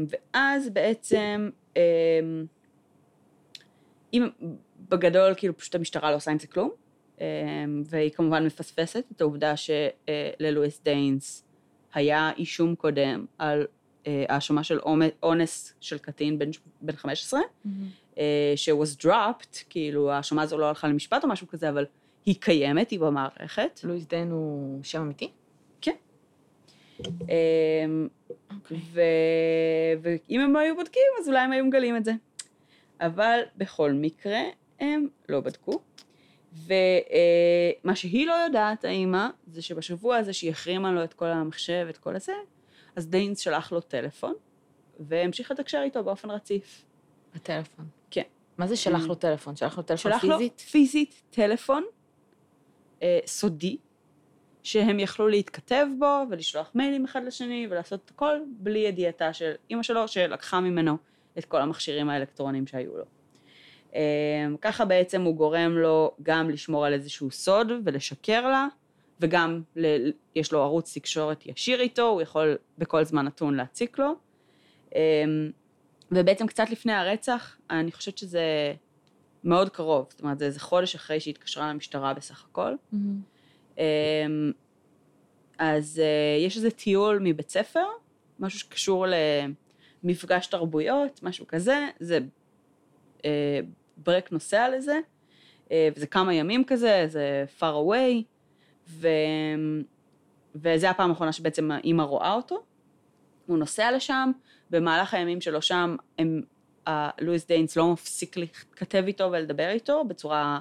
[0.10, 1.82] ואז בעצם, אמ,
[4.14, 4.28] אם
[4.90, 6.70] בגדול, כאילו פשוט המשטרה לא עושה עם זה כלום,
[7.22, 7.26] אמ,
[7.86, 11.44] והיא כמובן מפספסת את העובדה שללואיס דיינס
[11.94, 13.68] היה אישום קודם על
[14.08, 16.50] אה, האשמה של אונ- אונס של קטין בן,
[16.82, 17.46] בן 15, אה,
[18.56, 21.86] ש-was dropped, כאילו האשמה הזו לא הלכה למשפט או משהו כזה, אבל
[22.26, 23.80] היא קיימת, היא במערכת.
[23.84, 25.32] לואיס דיין הוא שם אמיתי?
[27.06, 28.08] אמ,
[28.72, 29.02] ו...
[30.02, 32.12] ואם הם לא היו בודקים, אז אולי הם היו מגלים את זה.
[33.02, 34.40] אבל בכל מקרה,
[34.80, 35.80] הם לא בדקו.
[36.54, 41.98] ומה שהיא לא יודעת, האימא, זה שבשבוע הזה שהיא החרימה לו את כל המחשב, את
[41.98, 42.34] כל הזה,
[42.96, 44.34] אז דיינס שלח לו טלפון,
[45.00, 46.86] והמשיך לתקשר איתו באופן רציף.
[47.36, 48.01] בטלפון.
[48.62, 49.08] מה זה שלח Mm.
[49.08, 49.56] לו טלפון?
[49.56, 50.60] שלח לו טלפון שלח לו פיזית?
[50.60, 51.84] פיזית טלפון
[53.04, 53.78] אה, סודי,
[54.64, 60.08] שהם יכלו להתכתב בו ולשלוח מיילים אחד לשני ולעשות הכל בלי ידיעתה של אימא שלו,
[60.08, 60.98] שלקחה ממנו
[61.38, 63.04] את כל המכשירים האלקטרוניים שהיו לו.
[63.96, 64.02] אה,
[64.62, 68.68] ככה בעצם הוא גורם לו גם לשמור על איזשהו סוד ולשקר לה,
[69.20, 74.14] וגם ל- יש לו ערוץ תקשורת ישיר איתו, הוא יכול בכל זמן נתון להציק לו.
[74.96, 75.24] אה,
[76.12, 78.74] ובעצם קצת לפני הרצח, אני חושבת שזה
[79.44, 82.76] מאוד קרוב, זאת אומרת, זה איזה חודש אחרי שהיא התקשרה למשטרה בסך הכל.
[83.78, 84.52] אמ,
[85.58, 87.86] אז אה, יש איזה טיול מבית ספר,
[88.40, 89.06] משהו שקשור
[90.04, 92.20] למפגש תרבויות, משהו כזה, זה
[93.26, 93.60] אה,
[93.98, 95.00] ברק נוסע לזה,
[95.72, 98.24] אה, וזה כמה ימים כזה, זה far away,
[98.88, 99.08] ו...
[100.56, 102.64] וזה הפעם האחרונה שבעצם האימא רואה אותו.
[103.46, 104.32] הוא נוסע לשם,
[104.72, 106.42] במהלך הימים שלו שם הם
[107.22, 110.60] לואיס דיינס לא מפסיק להתכתב איתו ולדבר איתו בצורה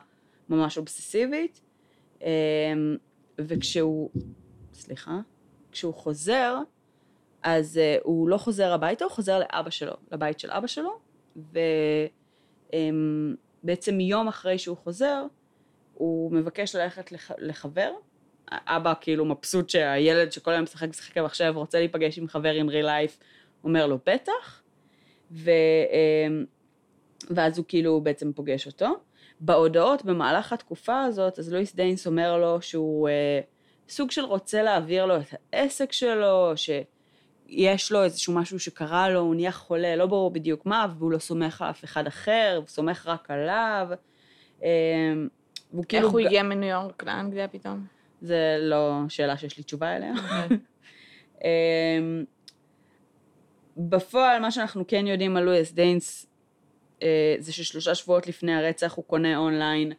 [0.48, 1.60] ממש אובססיבית.
[2.22, 2.96] אמ,
[3.38, 4.10] וכשהוא,
[4.74, 5.18] סליחה,
[5.72, 6.56] כשהוא חוזר,
[7.42, 10.98] אז אה, הוא לא חוזר הביתה, הוא חוזר לאבא שלו, לבית של אבא שלו,
[13.62, 15.24] ובעצם יום אחרי שהוא חוזר,
[15.94, 17.30] הוא מבקש ללכת לח...
[17.38, 17.92] לחבר.
[18.52, 23.22] אבא כאילו מבסוט שהילד שכל היום משחק משחק במחשב רוצה להיפגש עם חבר עם life,
[23.64, 24.62] אומר לו בטח,
[25.30, 25.50] ו...
[25.90, 26.44] אמ,
[27.30, 28.88] ואז הוא כאילו בעצם פוגש אותו.
[29.40, 33.40] בהודעות במהלך התקופה הזאת, אז לואיס דיינס אומר לו שהוא אה,
[33.88, 39.34] סוג של רוצה להעביר לו את העסק שלו, שיש לו איזשהו משהו שקרה לו, הוא
[39.34, 43.06] נהיה חולה, לא ברור בדיוק מה, והוא לא סומך על אף אחד אחר, הוא סומך
[43.06, 43.88] רק עליו.
[44.62, 44.68] אה,
[45.72, 46.06] והוא כאילו...
[46.06, 47.86] איך הוא הגיע מניו יורק לאנגליה פתאום?
[48.20, 50.12] זה לא שאלה שיש לי תשובה אליה.
[53.88, 56.26] בפועל, מה שאנחנו כן יודעים על לואיס דיינס,
[57.02, 59.92] אה, זה ששלושה שבועות לפני הרצח הוא קונה אונליין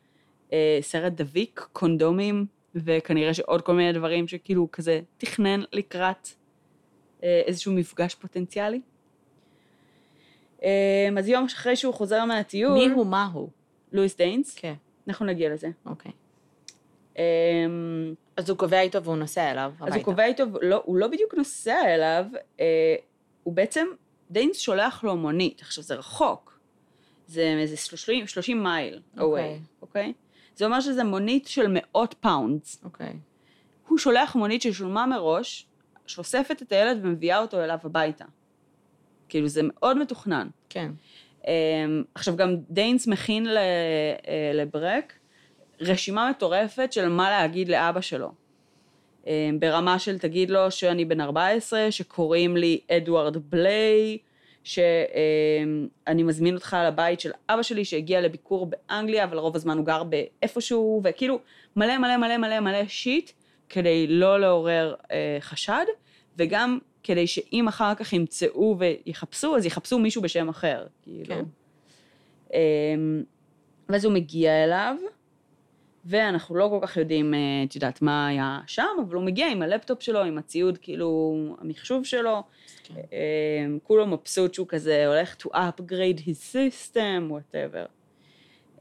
[0.54, 6.28] אה, סרט דביק, קונדומים, וכנראה שעוד כל מיני דברים שכאילו כזה תכנן לקראת
[7.24, 8.82] אה, איזשהו מפגש פוטנציאלי.
[11.18, 12.74] אז יום אחרי שהוא חוזר מהטיול...
[12.74, 13.06] מי הוא?
[13.06, 13.50] מה הוא?
[13.92, 14.56] לואיס דיינס?
[14.56, 14.74] כן.
[15.08, 15.70] אנחנו נגיע לזה.
[15.86, 16.12] אוקיי.
[17.18, 19.86] אמ, אז הוא קובע איתו והוא נוסע אליו הביתה.
[19.86, 22.26] אז הוא קובע איתו, לא, הוא לא בדיוק נוסע אליו,
[22.60, 22.96] אה,
[23.44, 23.88] הוא בעצם,
[24.32, 25.62] דיינס שולח לו מונית.
[25.62, 26.60] עכשיו, זה רחוק.
[27.28, 29.60] זה איזה 30, 30 מייל אוקיי.
[29.82, 30.14] אוקיי?
[30.56, 32.82] זה אומר שזה מונית של מאות pounds.
[32.84, 33.14] אוקיי.
[33.88, 35.68] הוא שולח מונית ששולמה מראש,
[36.08, 38.26] שאוספת את הילד ומביאה אותו אליו הביתה.
[39.30, 40.48] כאילו, זה מאוד מתוכנן.
[40.70, 40.92] כן.
[41.48, 45.14] אמ, עכשיו, גם דיינס מכין אה, לברק
[45.82, 48.32] רשימה מטורפת של מה להגיד לאבא שלו.
[49.28, 54.18] אמ, ברמה של תגיד לו שאני בן 14, שקוראים לי אדוארד בליי,
[54.64, 60.04] שאני מזמין אותך לבית של אבא שלי שהגיע לביקור באנגליה, אבל רוב הזמן הוא גר
[60.04, 61.40] באיפשהו, וכאילו
[61.76, 63.32] מלא מלא מלא מלא מלא שיט,
[63.70, 65.86] כדי לא לעורר אה, חשד,
[66.38, 70.86] וגם כדי שאם אחר כך ימצאו ויחפשו, אז יחפשו מישהו בשם אחר.
[71.04, 71.26] כאילו.
[71.26, 71.44] כן.
[72.54, 73.24] אמ,
[73.90, 74.96] ואז הוא מגיע אליו,
[76.06, 79.62] ואנחנו לא כל כך יודעים, אה, את יודעת, מה היה שם, אבל הוא מגיע עם
[79.62, 82.44] הלפטופ שלו, עם הציוד, כאילו, המחשוב שלו,
[82.84, 82.94] כן.
[83.12, 87.88] אמ, כולו מבסוט שהוא כזה הולך to upgrade his system, whatever.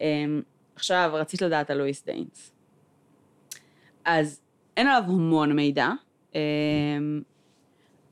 [0.00, 0.42] אמ,
[0.74, 2.52] עכשיו, רצית לדעת על לואיס דיינס.
[4.04, 4.40] אז
[4.76, 5.88] אין עליו המון מידע,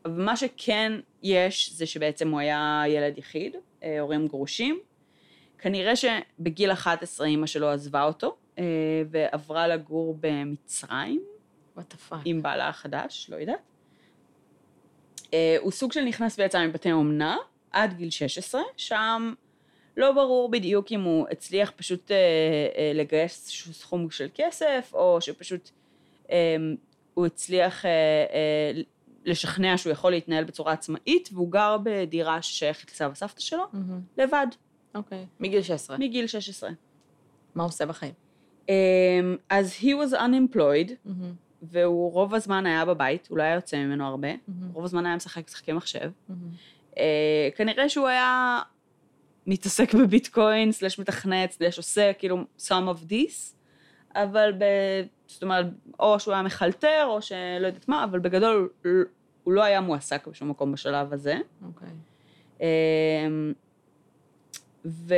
[0.05, 0.93] אבל מה שכן
[1.23, 4.81] יש, זה שבעצם הוא היה ילד יחיד, אה, הורים גרושים.
[5.59, 8.35] כנראה שבגיל 11 אימא שלו עזבה אותו, אה,
[9.11, 11.23] ועברה לגור במצרים.
[11.77, 12.21] וואט הפאק.
[12.25, 13.61] עם בעלה החדש, לא יודעת.
[15.35, 17.37] אה, הוא סוג של נכנס ויצא מבתי אומנה
[17.71, 19.35] עד גיל 16, שם
[19.97, 22.11] לא ברור בדיוק אם הוא הצליח פשוט
[22.95, 25.71] לגייס איזשהו סכום של כסף, או שפשוט
[27.15, 27.85] הוא הצליח
[29.25, 34.23] לשכנע שהוא יכול להתנהל בצורה עצמאית, והוא גר בדירה ששייכת לסבא סבתא שלו, mm-hmm.
[34.23, 34.47] לבד.
[34.95, 35.23] אוקיי.
[35.23, 35.27] Okay.
[35.41, 35.99] מגיל 16.
[35.99, 36.71] מגיל 16.
[37.55, 38.13] מה הוא עושה בחיים?
[38.69, 38.71] Um,
[39.51, 41.11] אז he was unemployed, mm-hmm.
[41.63, 44.53] והוא רוב הזמן היה בבית, הוא לא היה יוצא ממנו הרבה, mm-hmm.
[44.73, 46.11] רוב הזמן היה משחק משחקי מחשב.
[46.31, 46.95] Mm-hmm.
[46.95, 46.99] Uh,
[47.57, 48.61] כנראה שהוא היה
[49.47, 53.55] מתעסק בביטקוין, סלש מתכנת, סלש עושה כאילו some of this,
[54.15, 54.65] אבל ב...
[55.27, 55.67] זאת אומרת,
[56.01, 58.69] או שהוא היה מחלטר, או שלא יודעת מה, אבל בגדול
[59.45, 61.39] הוא לא היה מועסק בשום מקום בשלב הזה.
[61.67, 61.89] אוקיי.
[61.89, 62.61] Okay.
[62.61, 63.53] אמ,
[64.85, 65.15] ו...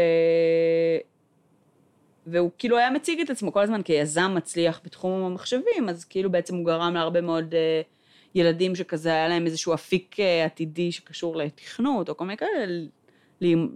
[2.30, 6.56] והוא כאילו היה מציג את עצמו כל הזמן כיזם מצליח בתחום המחשבים, אז כאילו בעצם
[6.56, 7.86] הוא גרם להרבה מאוד uh,
[8.34, 12.86] ילדים שכזה היה להם איזשהו אפיק uh, עתידי שקשור לתכנות, או כל מיני כאלה,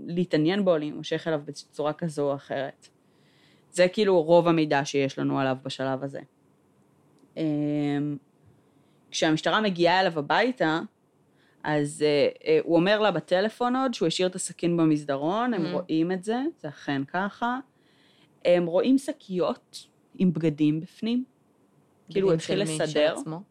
[0.06, 2.88] להתעניין בו, להימשך אליו בצורה כזו או אחרת.
[3.70, 6.20] זה כאילו רוב המידע שיש לנו עליו בשלב הזה.
[7.36, 8.16] אמ,
[9.10, 10.80] כשהמשטרה מגיעה אליו הביתה,
[11.62, 15.68] אז uh, uh, הוא אומר לה בטלפון עוד שהוא השאיר את הסכין במסדרון, הם mm.
[15.68, 17.58] רואים את זה, זה אכן ככה.
[18.44, 19.87] הם רואים שקיות
[20.18, 21.24] עם בגדים בפנים.
[22.11, 22.87] כאילו הוא התחיל לסדר.
[22.87, 23.42] של עצמו?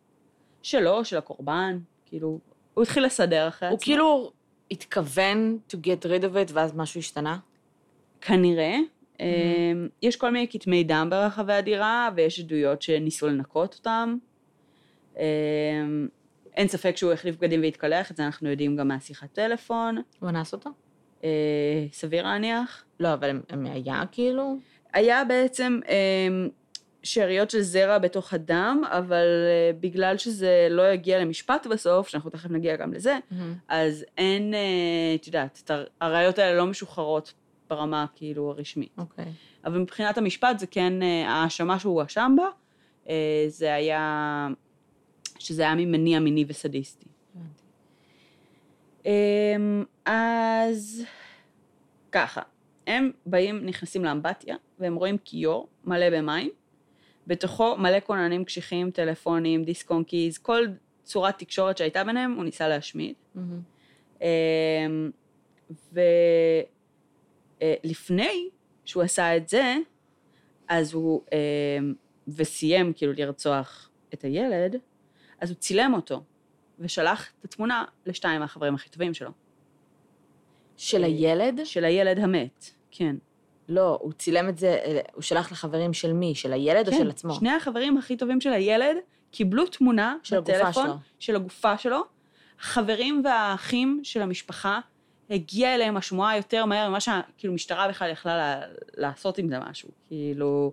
[0.61, 2.39] שלו, של הקורבן, כאילו,
[2.73, 3.93] הוא התחיל לסדר אחרי הוא עצמו.
[3.93, 4.31] הוא כאילו
[4.71, 7.37] התכוון to get rid of it ואז משהו השתנה?
[8.21, 8.77] כנראה,
[9.13, 9.89] Mm-hmm.
[10.01, 14.17] יש כל מיני כתמי דם ברחבי הדירה, ויש עדויות שניסו לנקות אותם.
[15.17, 15.21] אמ,
[16.55, 20.01] אין ספק שהוא החליף בגדים והתקלח, את זה אנחנו יודעים גם מהשיחת טלפון.
[20.19, 20.69] הוא אנס אותו?
[21.23, 21.29] אה,
[21.91, 22.85] סביר להניח.
[22.99, 24.57] לא, אבל הם היה כאילו?
[24.93, 26.49] היה בעצם, אמ,
[27.03, 32.49] שאריות של זרע בתוך הדם, אבל אה, בגלל שזה לא יגיע למשפט בסוף, שאנחנו תכף
[32.49, 33.17] נגיע גם לזה,
[33.67, 34.59] אז אין, אה,
[35.15, 37.33] את יודעת, הראיות האלה לא משוחררות
[37.69, 38.95] ברמה כאילו הרשמית.
[38.97, 39.25] אוקיי.
[39.65, 42.47] אבל מבחינת המשפט זה כן, אה, ההאשמה שהוא הואשם בה,
[43.47, 44.47] זה היה,
[45.39, 47.05] שזה היה ממניע מיני וסדיסטי.
[49.05, 51.03] אמ, אז
[52.11, 52.41] ככה,
[52.87, 56.49] הם באים, נכנסים לאמבטיה, והם רואים כיור מלא במים,
[57.27, 60.65] בתוכו מלא כוננים קשיחים, טלפונים, דיסק און קיז, כל
[61.03, 63.13] צורת תקשורת שהייתה ביניהם, הוא ניסה להשמיד.
[63.35, 63.61] מהמם.
[64.21, 65.11] אמ,
[67.61, 68.49] ולפני
[68.85, 69.75] שהוא עשה את זה,
[70.67, 71.93] אז הוא, אמ,
[72.27, 74.75] וסיים כאילו לרצוח את הילד,
[75.39, 76.23] אז הוא צילם אותו,
[76.79, 79.31] ושלח את התמונה לשתיים מהחברים הכי טובים שלו.
[80.77, 81.59] של הילד?
[81.63, 83.15] של הילד המת, כן.
[83.69, 86.35] לא, הוא צילם את זה, אה, הוא שלח לחברים של מי?
[86.35, 87.33] של הילד או כן, של עצמו?
[87.33, 88.97] שני החברים הכי טובים של הילד
[89.31, 90.95] קיבלו תמונה של הגופה בטלפון שלו.
[91.19, 92.01] של הגופה שלו.
[92.61, 94.79] החברים והאחים של המשפחה,
[95.29, 98.61] הגיעה אליהם השמועה יותר מהר ממה שהכאילו משטרה בכלל יכלה לה,
[98.97, 99.89] לעשות עם זה משהו.
[100.07, 100.71] כאילו,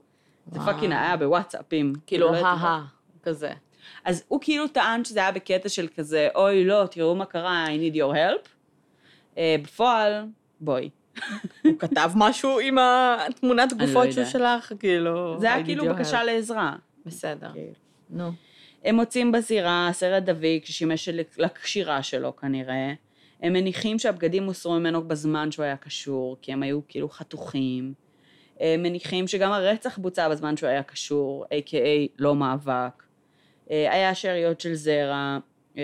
[0.53, 0.61] זה.
[0.61, 1.93] פאקינג היה בוואטסאפים.
[2.07, 2.37] כאילו, לא.
[2.37, 2.81] הא-הא,
[3.23, 3.53] כזה.
[4.05, 7.69] אז הוא כאילו טען שזה היה בקטע של כזה, אוי לא, תראו מה קרה, I
[7.69, 8.49] need your help.
[9.39, 10.25] אה, בפועל,
[10.61, 10.91] בואי.
[11.65, 14.25] הוא כתב משהו עם התמונת לא גופות שהוא.
[14.25, 15.41] שלח, כאילו...
[15.41, 16.25] זה היה כאילו בקשה.
[16.25, 16.77] לעזרה.
[17.07, 17.51] בסדר.
[18.11, 18.31] נו.
[18.85, 22.93] הם מוצאים בזירה סרט דביק ששימש לקשירה שלו כנראה.
[23.43, 27.95] הם מניחים שהבגדים הוסרו ממנו בזמן שהוא היה קשור, כי הם היו כאילו חתוכים.
[28.61, 32.13] הם מניחים שגם הרצח בוצע בזמן שהוא היה קשור, a.k.a.
[32.19, 33.03] לא מאבק.
[33.71, 35.39] אה, היה שאריות של זרע.
[35.79, 35.83] אה,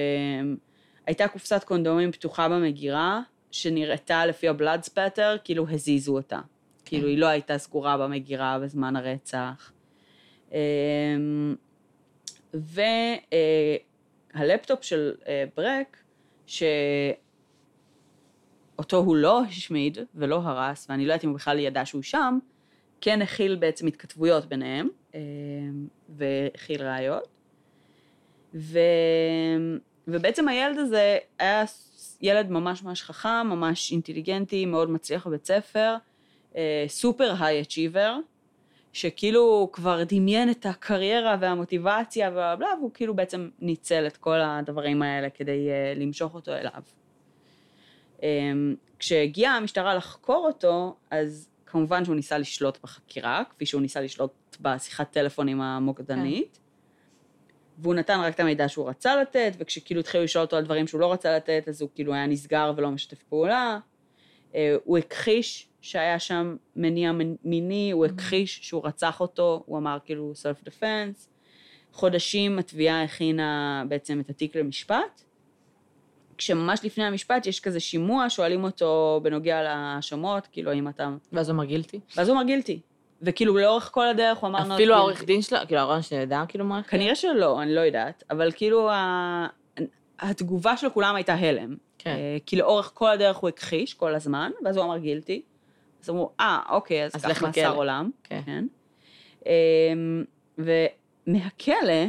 [1.06, 3.20] הייתה קופסת קונדומים פתוחה במגירה,
[3.62, 6.40] שנראתה לפי הבלאד ספטר, כאילו הזיזו אותה.
[6.84, 9.72] כאילו היא לא הייתה סגורה במגירה בזמן הרצח.
[10.52, 10.58] אה,
[14.34, 15.96] והלפטופ של אה, ברק,
[16.46, 16.66] שאותו
[18.96, 22.38] הוא לא השמיד ולא הרס, ואני לא יודעת אם הוא בכלל ידע שהוא שם,
[23.00, 25.20] כן הכיל בעצם התכתבויות ביניהם, אה,
[26.08, 27.28] והכיל ראיות.
[28.54, 28.78] ו...
[30.08, 31.64] ובעצם הילד הזה היה
[32.20, 35.96] ילד ממש ממש חכם, ממש אינטליגנטי, מאוד מצליח בבית ספר,
[36.56, 38.18] אה, סופר היי אצ'יבר,
[38.96, 45.02] שכאילו כבר דמיין את הקריירה והמוטיבציה ובלה בלה, והוא כאילו בעצם ניצל את כל הדברים
[45.02, 46.82] האלה כדי uh, למשוך אותו אליו.
[48.18, 48.22] Um,
[48.98, 55.10] כשהגיעה המשטרה לחקור אותו, אז כמובן שהוא ניסה לשלוט בחקירה, כפי שהוא ניסה לשלוט בשיחת
[55.10, 56.58] טלפון המוקדנית.
[56.58, 56.65] כן.
[57.78, 61.00] והוא נתן רק את המידע שהוא רצה לתת, וכשכאילו התחילו לשאול אותו על דברים שהוא
[61.00, 63.78] לא רצה לתת, אז הוא כאילו היה נסגר ולא משתף פעולה.
[64.52, 67.12] Uh, הוא הכחיש שהיה שם מניע
[67.44, 71.28] מיני, הוא הכחיש שהוא רצח אותו, הוא אמר כאילו סלף דפנס.
[71.92, 75.22] חודשים התביעה הכינה בעצם את התיק למשפט.
[76.38, 81.10] כשממש לפני המשפט יש כזה שימוע, שואלים אותו בנוגע להאשמות, כאילו האם אתה...
[81.32, 82.00] ואז הוא אמר גילטי?
[82.16, 82.80] ואז הוא אמר גילטי.
[83.22, 84.74] וכאילו לאורך כל הדרך הוא אמר...
[84.74, 84.94] אפילו.
[84.94, 86.82] העורך דין שלו, כאילו הרעיון ידע כאילו מה...
[86.82, 89.46] כנראה שלא, אני לא יודעת, אבל כאילו ה...
[90.18, 91.76] התגובה של כולם הייתה הלם.
[91.98, 92.10] כן.
[92.10, 95.42] אה, כי לאורך כל הדרך הוא הכחיש כל הזמן, ואז הוא אמר גילטי.
[96.02, 98.10] אז אמרו, אה, אוקיי, אז, אז מאסר לכלא." עולם.
[98.24, 98.40] כן.
[98.46, 98.66] כן.
[99.46, 100.24] אמ,
[100.58, 102.04] ומהכלא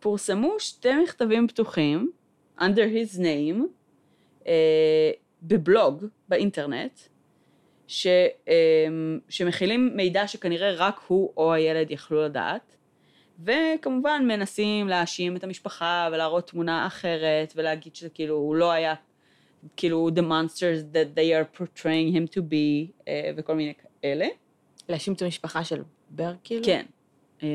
[0.00, 2.10] פורסמו שתי מכתבים פתוחים,
[2.60, 2.62] under
[2.94, 3.60] his name,
[4.46, 5.10] אה,
[5.42, 7.00] בבלוג, באינטרנט,
[7.88, 8.06] ש,
[8.48, 12.76] אמ, שמכילים מידע שכנראה רק הוא או הילד יכלו לדעת,
[13.44, 18.94] וכמובן מנסים להאשים את המשפחה ולהראות תמונה אחרת ולהגיד שכאילו הוא לא היה,
[19.76, 23.72] כאילו the monsters that they are portraying him to be אה, וכל מיני
[24.02, 24.26] כאלה.
[24.88, 26.64] להאשים את המשפחה של בר כאילו?
[26.64, 26.86] כן.
[27.42, 27.48] אמ,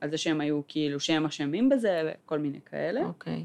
[0.00, 3.04] על זה שהם היו כאילו, שהם אשמים בזה וכל מיני כאלה.
[3.04, 3.44] אוקיי.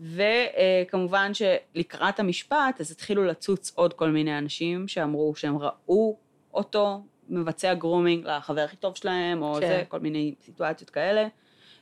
[0.00, 6.16] וכמובן שלקראת המשפט, אז התחילו לצוץ עוד כל מיני אנשים שאמרו שהם ראו
[6.54, 9.60] אותו מבצע grooming לחבר הכי טוב שלהם, או כן.
[9.60, 11.28] זה, כל מיני סיטואציות כאלה.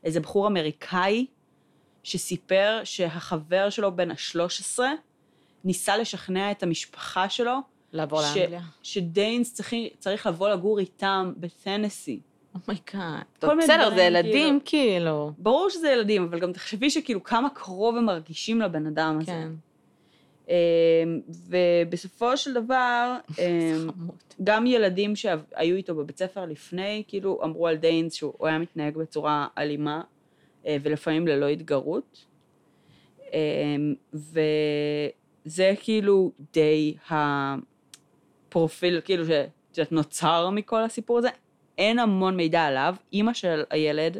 [0.04, 1.26] איזה בחור אמריקאי
[2.02, 4.78] שסיפר שהחבר שלו בן ה-13
[5.64, 7.54] ניסה לשכנע את המשפחה שלו
[7.92, 8.60] לעבור ש- לאנגליה?
[8.82, 12.20] שדיינס צריך, צריך לבוא לגור איתם בטנסי.
[12.68, 13.24] Oh my God.
[13.40, 15.32] כל מיני בסדר, זה ילדים כאילו.
[15.38, 19.32] ברור שזה ילדים, אבל גם תחשבי שכאילו כמה קרוב הם מרגישים לבן אדם הזה.
[19.32, 19.48] כן.
[20.48, 23.88] אמ, ובסופו של דבר, אמ.
[24.44, 29.46] גם ילדים שהיו איתו בבית ספר לפני, כאילו אמרו על דיינס שהוא היה מתנהג בצורה
[29.58, 30.02] אלימה,
[30.66, 32.26] אה, ולפעמים ללא התגרות.
[33.32, 41.28] אמ, וזה כאילו די הפרופיל, כאילו, שאת יודעת, נוצר מכל הסיפור הזה.
[41.78, 42.94] אין המון מידע עליו.
[43.12, 44.18] אימא של הילד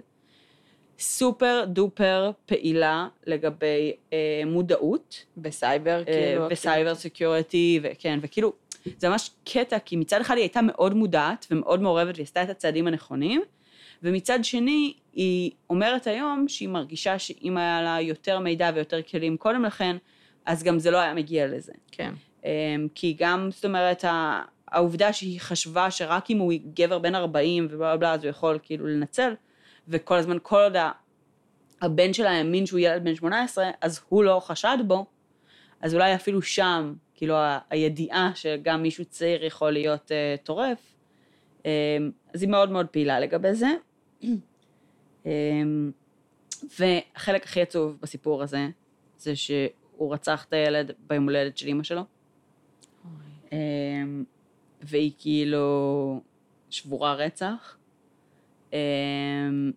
[0.99, 5.25] super duper פעילה לגבי אה, מודעות.
[5.37, 6.47] בסייבר, אה, כאילו.
[6.51, 8.53] ו cyber security, וכן, וכאילו,
[8.99, 12.51] זה ממש קטע, כי מצד אחד היא הייתה מאוד מודעת ומאוד מעורבת והיא עשתה את
[12.51, 13.43] הצעדים הנכונים,
[14.03, 19.65] ומצד שני, היא אומרת היום שהיא מרגישה שאם היה לה יותר מידע ויותר כלים קודם
[19.65, 19.97] לכן,
[20.47, 21.73] אז גם זה לא היה מגיע לזה.
[21.93, 22.13] כן.
[22.45, 22.51] אמ,
[22.95, 24.05] כי גם, זאת אומרת,
[24.77, 28.87] העובדה שהיא חשבה שרק אם הוא גבר בן 40 ובלה בלה אז הוא יכול כאילו
[28.87, 29.35] לנצל,
[29.89, 30.77] וכל הזמן, כל עוד
[31.83, 35.07] הבן שלה האמין שהוא ילד בן 18, אז הוא לא חשד בו,
[35.81, 40.79] אז אולי אפילו שם, כאילו, ה- הידיעה שגם מישהו צעיר יכול להיות uh, טורף,
[41.63, 41.67] um,
[42.35, 43.69] אז היא מאוד מאוד פעילה לגבי זה.
[45.25, 45.27] um,
[46.79, 48.69] והחלק הכי עצוב בסיפור הזה,
[49.19, 52.03] זה שהוא רצח את הילד ביום הולדת של אימא שלו.
[53.53, 54.25] אמ,
[54.83, 56.21] והיא כאילו
[56.71, 57.77] שבורה רצח.
[58.73, 59.73] אמ,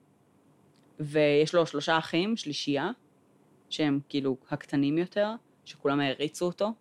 [0.99, 2.91] ויש לו שלושה אחים, שלישייה,
[3.69, 5.31] שהם כאילו הקטנים יותר,
[5.65, 6.73] שכולם העריצו אותו.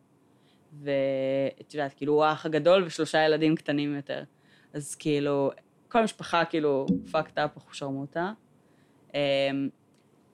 [0.81, 4.24] ואת יודעת, כאילו הוא האח הגדול ושלושה ילדים קטנים יותר.
[4.72, 5.50] אז כאילו,
[5.88, 8.33] כל המשפחה כאילו fucked up, אחושרמוטה.
[9.14, 9.18] אמ,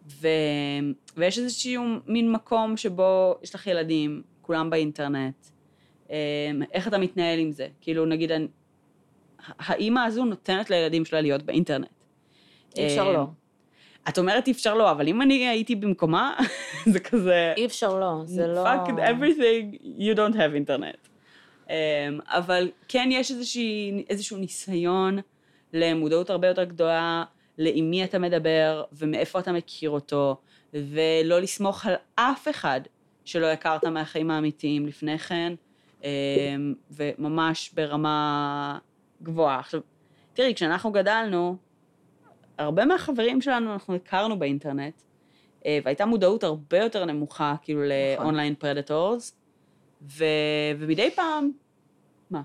[0.09, 0.29] ו...
[1.17, 5.47] ויש איזשהו מין מקום שבו יש לך ילדים, כולם באינטרנט.
[6.11, 6.15] אמ,
[6.73, 7.69] איך אתה מתנהל עם זה?
[7.81, 8.31] כאילו, נגיד,
[9.59, 11.89] האימא הזו נותנת לילדים שלה להיות באינטרנט.
[12.77, 13.27] אי אפשר אמ, לא.
[14.09, 16.35] את אומרת אי אפשר לא, אבל אם אני הייתי במקומה,
[16.93, 17.53] זה כזה...
[17.57, 18.65] אי אפשר לא, זה לא...
[18.65, 21.09] fuck everything, you don't have internet.
[21.67, 21.71] Um,
[22.27, 25.19] אבל כן יש איזושהי, איזשהו ניסיון
[25.73, 27.25] למודעות הרבה יותר גדולה,
[27.59, 30.37] לעם מי אתה מדבר ומאיפה אתה מכיר אותו,
[30.75, 32.81] ולא לסמוך על אף אחד
[33.25, 35.53] שלא הכרת מהחיים האמיתיים לפני כן,
[36.91, 38.79] וממש ברמה
[39.23, 39.59] גבוהה.
[39.59, 39.81] עכשיו,
[40.35, 41.57] תראי, כשאנחנו גדלנו,
[42.59, 45.03] הרבה מהחברים שלנו אנחנו הכרנו באינטרנט,
[45.67, 49.37] אה, והייתה מודעות הרבה יותר נמוכה, כאילו, ל online predators,
[50.03, 50.25] ו...
[50.79, 51.51] ומדי פעם,
[52.31, 52.43] מה?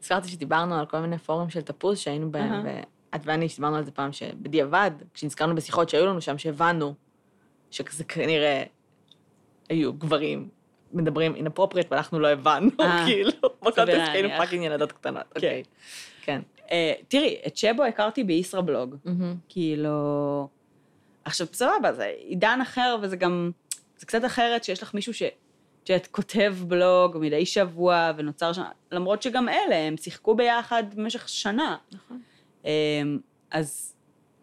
[0.00, 2.82] הזכרתי שדיברנו על כל מיני פורומים של תפוז שהיינו בהם, אהה.
[3.12, 6.94] ואת ואני דיברנו על זה פעם, שבדיעבד, כשנזכרנו בשיחות שהיו לנו שם, שהבנו
[7.70, 8.62] שכזה כנראה
[9.68, 10.48] היו גברים
[10.92, 14.38] מדברים inappropriate, ואנחנו לא הבנו, אה, כאילו, בקונטקסט להניח.
[14.38, 15.62] fucking ילדות קטנות, אוקיי.
[16.22, 16.40] כן.
[16.70, 18.96] אה, תראי, את שבו הכרתי בישראבלוג.
[19.48, 20.48] כאילו...
[21.24, 23.50] עכשיו, סבבה, זה עידן אחר, וזה גם...
[23.96, 25.22] זה קצת אחרת שיש לך מישהו ש...
[25.84, 28.62] שאת כותב בלוג מדי שבוע, ונוצר שם...
[28.92, 31.76] למרות שגם אלה, הם שיחקו ביחד במשך שנה.
[31.92, 32.20] נכון.
[32.64, 33.18] אמ,
[33.50, 33.94] אז,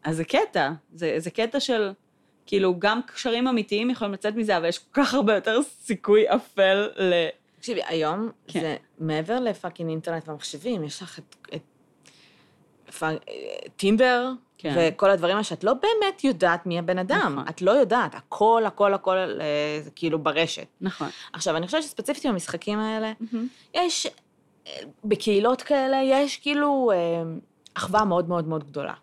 [0.03, 1.91] אז זה קטע, זה, זה קטע של,
[2.47, 6.89] כאילו, גם קשרים אמיתיים יכולים לצאת מזה, אבל יש כל כך הרבה יותר סיכוי אפל
[6.97, 7.13] ל...
[7.59, 8.59] תקשיבי, היום כן.
[8.61, 11.61] זה מעבר ל fucking אינטרנט והמחשבים, יש לך את, את
[12.99, 13.25] fuck-
[13.75, 14.73] טינדר, כן.
[14.77, 17.31] וכל הדברים האלה שאת לא באמת יודעת מי הבן אדם.
[17.33, 17.47] נכון.
[17.49, 20.67] את לא יודעת, הכל, הכל, הכל, אה, כאילו ברשת.
[20.81, 21.07] נכון.
[21.33, 23.13] עכשיו, אני חושבת שספציפית עם המשחקים האלה,
[23.73, 24.07] יש,
[24.67, 24.71] אה,
[25.03, 26.97] בקהילות כאלה, יש כאילו אה,
[27.77, 28.93] אחווה מאוד מאוד מאוד גדולה.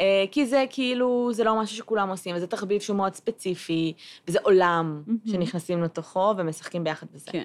[0.00, 3.92] אה, כי זה כאילו, זה לא משהו שכולם עושים, וזה תחביב שהוא מאוד ספציפי,
[4.28, 5.18] וזה עולם מהמם.
[5.26, 7.30] שנכנסים לתוכו ומשחקים ביחד בזה.
[7.30, 7.42] כן.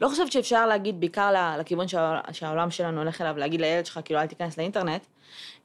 [0.00, 4.20] לא חושבת שאפשר להגיד, בעיקר לכיוון שהעול- שהעולם שלנו הולך אליו, להגיד לילד שלך, כאילו,
[4.20, 5.02] אל תיכנס לאינטרנט,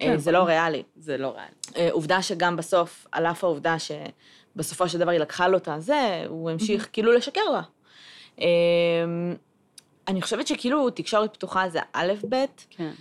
[0.01, 0.83] אה, כן, זה לא ריאלי.
[0.97, 1.51] זה לא ריאלי.
[1.75, 6.25] אה, עובדה שגם בסוף, על אף העובדה שבסופו של דבר היא לקחה לו את הזה,
[6.29, 7.61] הוא המשיך כאילו לשקר לה.
[10.07, 12.91] אני חושבת שכאילו תקשורת פתוחה זה א', ב', כן.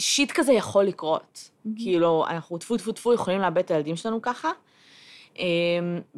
[0.00, 1.50] שיט כזה יכול לקרות.
[1.76, 4.50] כאילו, אנחנו טפו טפו טפו יכולים לאבד את הילדים שלנו ככה.
[5.38, 5.44] אה,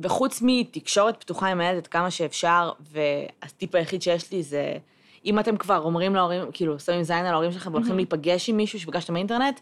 [0.03, 4.77] וחוץ מתקשורת פתוחה עם הילד עד כמה שאפשר, והטיפ היחיד שיש לי זה,
[5.25, 8.81] אם אתם כבר אומרים להורים, כאילו, שמים זין על ההורים שלכם והולכים להיפגש עם מישהו
[8.81, 9.61] שפגשתם באינטרנט,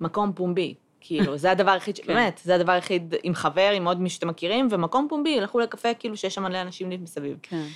[0.00, 0.74] מקום פומבי.
[1.00, 2.06] כאילו, זה הדבר היחיד, ש- כן.
[2.06, 5.94] באמת, זה הדבר היחיד עם חבר, עם עוד מישהו שאתם מכירים, ומקום פומבי, לכו לקפה,
[5.94, 7.38] כאילו, שיש שם מלא אנשים מסביב.
[7.42, 7.66] כן.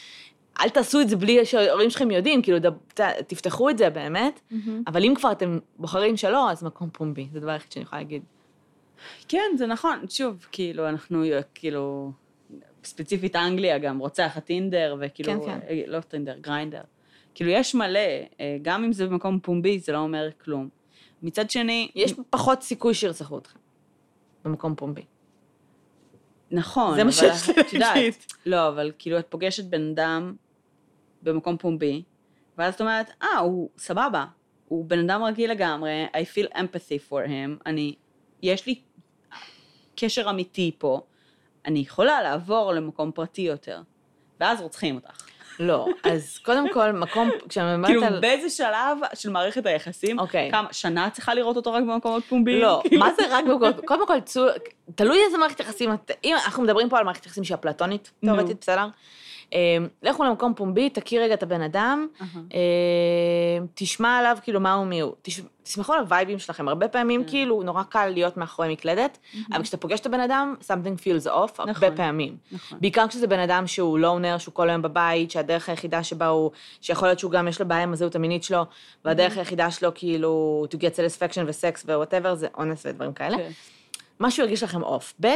[0.61, 2.59] אל תעשו את זה בלי שההורים שלכם יודעים, כאילו,
[2.95, 4.41] ת, תפתחו את זה באמת,
[4.87, 8.23] אבל אם כבר אתם בוחרים שלא, אז מקום פומבי, זה הדבר היחיד שאני יכולה להגיד.
[9.29, 10.05] כן, זה נכון.
[10.09, 12.13] שוב, כאילו, אנחנו, כאילו,
[12.85, 15.59] ספציפית אנגליה גם, רוצח הטינדר, וכאילו, כן, כן.
[15.69, 16.81] אה, לא טינדר, גריינדר.
[17.35, 18.01] כאילו, יש מלא,
[18.41, 20.69] אה, גם אם זה במקום פומבי, זה לא אומר כלום.
[21.23, 23.59] מצד שני, יש פחות סיכוי שירצחו אתכם
[24.45, 25.03] במקום פומבי.
[26.51, 28.15] נכון, זה מה אבל שיש לי את יודעת, להגיד.
[28.47, 30.35] לא, אבל כאילו, את פוגשת בן אדם
[31.23, 32.03] במקום פומבי,
[32.59, 34.25] ואז את אומרת, אה, הוא סבבה,
[34.69, 37.95] הוא בן אדם רגיל לגמרי, I feel empathy for him, אני,
[38.43, 38.81] יש לי
[39.97, 41.01] קשר אמיתי פה,
[41.67, 43.83] אני יכולה לעבור למקום פרטי יותר,
[44.41, 45.31] ואז רוצחים אותך.
[45.61, 48.21] לא, אז קודם כל, מקום, כשאני מדברת כאילו, על...
[48.21, 50.51] באיזה שלב של מערכת היחסים, אוקיי.
[50.51, 52.63] כמה, שנה צריכה לראות אותו רק במקומות פומביים?
[52.63, 53.73] לא, כאילו, מה זה רק במקום...
[53.85, 54.15] קודם כל,
[54.95, 55.91] תלוי איזה מערכת יחסים,
[56.25, 58.11] אם אנחנו מדברים פה על מערכת יחסים שהיא אפלטונית.
[58.25, 58.87] תאורטית, בסדר?
[59.55, 59.59] אה,
[60.03, 62.07] לכו למקום פומבי, תכיר רגע את הבן אדם.
[62.55, 62.59] אה,
[63.75, 65.13] תשמע עליו כאילו מה הוא מי הוא.
[65.23, 66.69] תש- תסמכו על הווייבים שלכם.
[66.69, 67.31] הרבה פעמים כן.
[67.31, 69.19] כאילו נורא קל להיות מאחורי מקלדת,
[69.53, 71.97] אבל כשאתה פוגש את הבן אדם, something feels off, הרבה נכון.
[71.97, 72.37] פעמים.
[72.53, 72.79] נכון.
[72.81, 77.09] בעיקר כשזה בן אדם שהוא לונר, שהוא כל היום בבית, שהדרך היחידה שבה הוא, שיכול
[77.09, 78.63] להיות שהוא גם יש לו בעיה עם הזהות המינית שלו,
[79.05, 83.37] והדרך היחידה שלו כאילו to get satisfaction וסקס ו-whatever, זה אונס ודברים כאלה.
[83.37, 83.51] כן.
[84.21, 85.15] משהו ירגיש לכם אוף.
[85.21, 85.35] ב',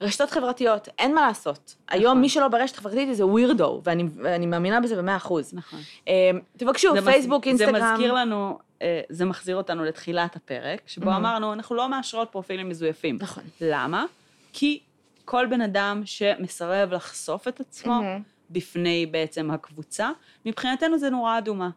[0.00, 1.74] רשתות חברתיות, אין מה לעשות.
[1.88, 2.20] היום נכון.
[2.20, 5.54] מי שלא ברשת חברתית זה ווירדו, ואני, ואני מאמינה בזה במאה אחוז.
[5.54, 5.78] נכון.
[6.08, 7.72] אה, תבקשו, פייסבוק, אינסטגרם.
[7.78, 11.16] זה מזכיר לנו, אה, זה מחזיר אותנו לתחילת הפרק, שבו Mhm.
[11.16, 13.18] אמרנו, אנחנו לא מאשרות פרופילים מזויפים.
[13.20, 13.44] נכון.
[13.60, 14.04] למה?
[14.52, 14.80] כי
[15.24, 18.22] כל בן אדם שמסרב לחשוף את עצמו Mhm.
[18.50, 20.10] בפני בעצם הקבוצה,
[20.46, 21.70] מבחינתנו זה נורה אדומה.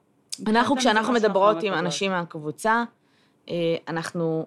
[0.48, 1.74] אנחנו, כשאנחנו מדברות עם.
[1.74, 2.84] אנשים מהקבוצה,
[3.50, 3.54] אה,
[3.88, 4.46] אנחנו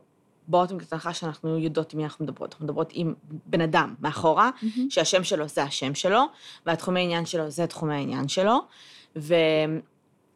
[0.49, 2.53] באות עם הנחה שאנחנו יודעות עם מי אנחנו מדברות.
[2.53, 3.15] אנחנו מדברות עם
[3.47, 4.91] בן אדם מאחורה, מהמם.
[4.91, 6.23] שהשם שלו זה השם שלו,
[6.67, 8.59] והתחומי העניין שלו זה תחומי העניין שלו,
[9.17, 9.35] ו...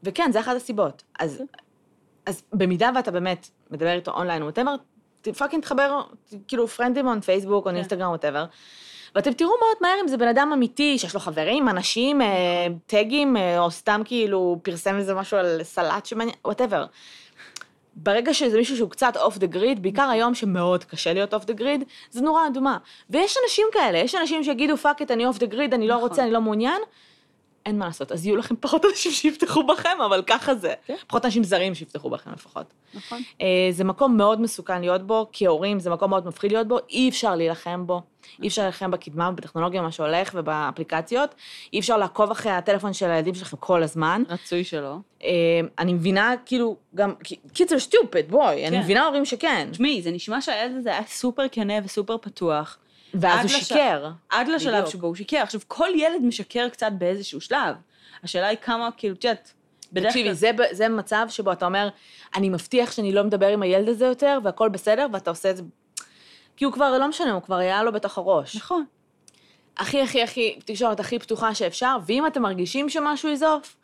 [0.02, 1.02] וכן, זה אחת הסיבות.
[1.18, 1.42] אז,
[2.26, 4.74] אז במידה ואתה באמת מדבר איתו אונליין או whatever,
[5.38, 6.02] fucking תחבר,
[6.48, 7.70] כאילו, friendים on פייסבוק או.
[7.70, 8.44] אינסטגרם whatever.
[9.14, 13.36] ואתם תראו מאוד מהר אם זה בן אדם אמיתי, שיש לו חברים, אנשים, אה, tagים,
[13.36, 16.86] אה, או סתם כאילו פרסם איזה משהו על סלט שמעניין, whatever.
[17.96, 21.52] ברגע שזה מישהו שהוא קצת off the grid, בעיקר היום שמאוד קשה להיות off the
[21.52, 22.78] grid, זה נורה אדומה.
[23.10, 26.08] ויש אנשים כאלה, יש אנשים שיגידו, fuck it, אני off the grid, אני לא נכון.
[26.08, 26.80] רוצה, אני לא מעוניין.
[27.66, 30.74] אין מה לעשות, אז יהיו לכם פחות אנשים שיבטחו בכם, אבל ככה זה.
[30.86, 30.94] כן.
[31.06, 32.66] פחות אנשים זרים שיבטחו בכם לפחות.
[32.94, 33.22] נכון.
[33.40, 37.08] אה, זה מקום מאוד מסוכן להיות בו, כהורים זה מקום מאוד מפחיד להיות בו, אי
[37.08, 38.02] אפשר להילחם בו.
[38.42, 41.34] אי אפשר להילחם בקדמה, בטכנולוגיה, מה שהולך, ובאפליקציות.
[41.72, 44.22] אי אפשר לעקוב אחרי הטלפון של הילדים שלכם כל הזמן.
[44.28, 44.96] רצוי שלא.
[45.24, 45.30] אה,
[45.78, 47.12] אני מבינה, כאילו, גם,
[47.52, 48.82] קיצר סטופד, בואי, אני כן.
[48.82, 49.68] מבינה הורים שכן.
[49.70, 52.78] תשמעי, זה נשמע שהילד הזה היה סופר כנה וסופר פתוח,
[53.14, 54.10] ואז הוא לש- שיקר.
[54.28, 54.88] עד לשלב בדיוק.
[54.90, 55.36] שבו הוא שיקר.
[55.38, 57.74] עכשיו, כל ילד משקר קצת באיזשהו שלב.
[58.24, 59.52] השאלה היא כמה, כאילו, את יודעת,
[59.92, 60.34] בדרך תקשיבי, כלל...
[60.34, 61.88] זה, ב- זה מצב שבו אתה אומר,
[62.36, 65.62] אני מבטיח שאני לא מדבר עם הילד הזה יותר, והכל בסדר, ואתה עושה את זה...
[66.56, 68.56] כי הוא כבר, לא משנה, הוא כבר היה לו בתוך הראש.
[68.56, 68.84] נכון.
[69.78, 73.76] הכי, הכי, הכי, תקשורת הכי פתוחה שאפשר, ואם אתם מרגישים שמשהו is off,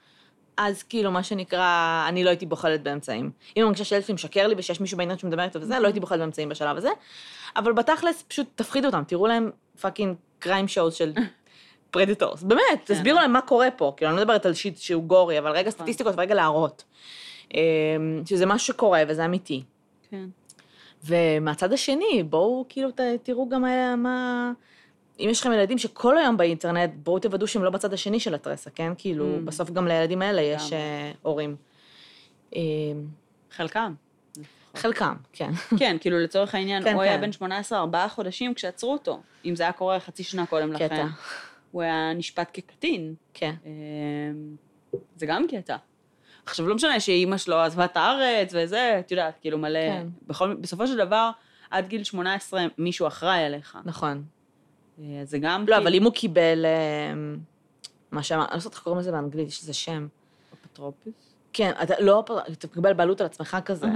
[0.57, 3.31] אז כאילו, מה שנקרא, אני לא הייתי בוחלת באמצעים.
[3.57, 6.21] אם אני, שילד שלי משקר לי ושיש מישהו באינטרנט שמדבר איתו וזה, לא הייתי בוחלת
[6.21, 6.89] באמצעים בשלב הזה.
[7.57, 9.51] אבל בתכלס, פשוט תפחידו אותם, תראו להם
[9.81, 11.13] fucking crime show של
[11.91, 12.43] predators.
[12.43, 13.93] באמת, תסבירו להם מה קורה פה.
[13.97, 16.85] כאילו, אני לא מדברת על shit שהוא gory, אבל רגע סטטיסטיקות ורגע להראות.
[17.55, 17.59] אמ,
[18.27, 19.63] שזה משהו שקורה וזה אמיתי.
[20.11, 20.27] כן.
[21.05, 22.89] ומהצד השני, בואו כאילו
[23.23, 24.53] תראו גם מה, מה...
[25.21, 28.71] אם יש לכם ילדים שכל היום באינטרנט, בואו תוודאו שהם לא בצד השני של התרסה,
[28.71, 28.93] כן?
[28.99, 29.41] כאילו, Mm.
[29.47, 30.79] בסוף גם לילדים האלה יש לגמרי.
[30.83, 31.57] אה, הורים.
[32.57, 32.61] אה,
[33.51, 33.95] חלקם.
[34.75, 35.51] חלקם, כן.
[35.79, 37.21] כן, כאילו לצורך העניין, כן, הוא היה כן.
[37.21, 39.21] בן 18 ארבעה חודשים כשעצרו אותו.
[39.45, 41.07] אם זה היה קורה חצי שנה קודם לכן, קטע.
[41.71, 43.15] הוא היה נשפט כקטין.
[43.35, 43.55] כן.
[43.67, 44.57] אמ,
[45.17, 45.77] זה גם קטע.
[46.47, 49.81] עכשיו, לא משנה שאימא שלו עזבה את הארץ וזה, את יודעת, כאילו מלא...
[49.81, 50.07] כן.
[50.27, 51.31] בכל, בסופו של דבר,
[51.71, 53.79] עד גיל 18 מישהו אחראי עליך.
[53.85, 54.25] נכון.
[55.01, 55.61] אה, זה גם...
[55.61, 56.65] לא, כאילו- אבל אם הוא קיבל...
[56.65, 57.15] אה,
[58.11, 60.07] מה שאמר, אני לא יודעת איך קוראים לזה באנגלית, יש לזה שם.
[60.55, 61.13] אפוטרופוס?
[61.53, 63.87] כן, אתה לא, אתה מקבל בעלות על עצמך כזה.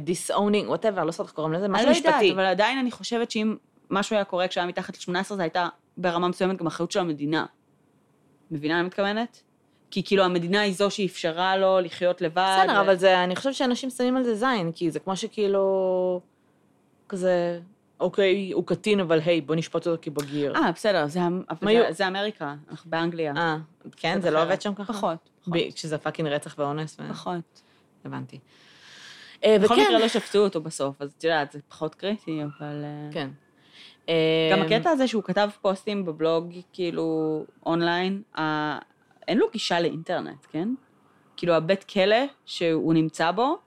[0.00, 2.32] disowning, whatever, לא יודעת איך קוראים לזה, אני משהו לא יודעת, משפטי.
[2.32, 3.56] אבל עדיין אני חושבת שאם
[3.90, 7.46] משהו היה קורה כשהיה מתחת ל-18, זו הייתה ברמה מסוימת גם אחריות של המדינה.
[8.50, 9.42] מבינה מה אני מתכוונת?
[9.90, 12.58] כי כאילו המדינה היא זו שאפשרה לו לחיות לבד.
[12.62, 16.20] בסדר, ו- אבל זה, אני חושבת שאנשים שמים על זה זין, כי זה כמו שכאילו,
[17.08, 17.60] כזה,
[18.00, 20.56] אוקיי, הוא קטין, אבל היי, בוא נשפוט אותו כבגיר.
[20.56, 21.20] אה, בסדר, זה,
[21.62, 23.32] זה, זה אמריקה, אנחנו באנגליה.
[23.36, 23.56] אה,
[23.96, 24.42] כן, זה לא.
[24.42, 24.92] עובד שם ככה?
[24.92, 25.30] פחות.
[25.42, 25.56] פחות.
[25.74, 27.62] כשזה fucking רצח ואונס, ו- פחות.
[28.04, 28.38] הבנתי.
[29.44, 32.84] אה, בכל וכן, מקרה לא שפטו אותו בסוף, אז את יודעת, זה פחות קריטי, אבל...
[32.84, 33.28] אה, כן.
[34.52, 38.78] גם אה, הקטע הזה שהוא כתב פוסטים בבלוג, כאילו, אונליין, אה,
[39.28, 40.68] אין לו גישה לאינטרנט, כן?
[41.36, 43.58] כאילו, הבית כלא שהוא נמצא בו,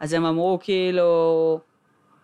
[0.00, 1.60] אז הם אמרו, כאילו,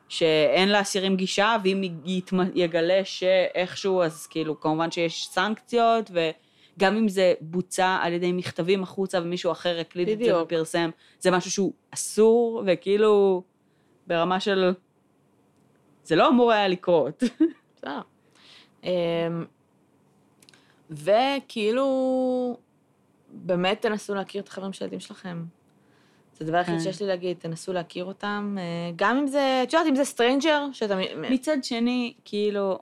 [0.08, 7.34] שאין לאסירים גישה, ואם יתמ- יגלה שאיכשהו, אז כאילו, כמובן שיש סנקציות, וגם אם זה
[7.40, 10.42] בוצע על ידי מכתבים החוצה ומישהו אחר הקליט את זה.
[10.42, 10.90] ופרסם,
[11.20, 13.42] זה משהו שהוא אסור, וכאילו,
[14.06, 14.72] ברמה של...
[16.04, 17.22] זה לא אמור היה לקרות.
[17.76, 18.00] בסדר.
[18.84, 18.90] אמ,
[20.90, 22.56] וכאילו,
[23.30, 25.44] באמת תנסו להכיר את החברים של הילדים שלכם.
[26.38, 26.80] זה הדבר היחיד כן.
[26.80, 28.64] שיש לי להגיד, תנסו להכיר אותם, אה,
[28.96, 30.96] גם אם זה, את יודעת, אם זה stranger, שאתה...
[31.30, 32.78] מצד שני, כאילו,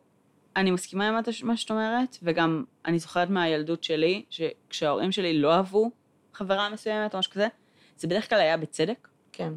[0.56, 5.90] אני מסכימה עם מה שאת אומרת, וגם אני זוכרת מהילדות שלי, שכשההורים שלי לא אהבו
[6.32, 7.48] חברה מסוימת או משהו כזה,
[7.98, 9.08] זה בדרך כלל היה בצדק.
[9.32, 9.52] כן.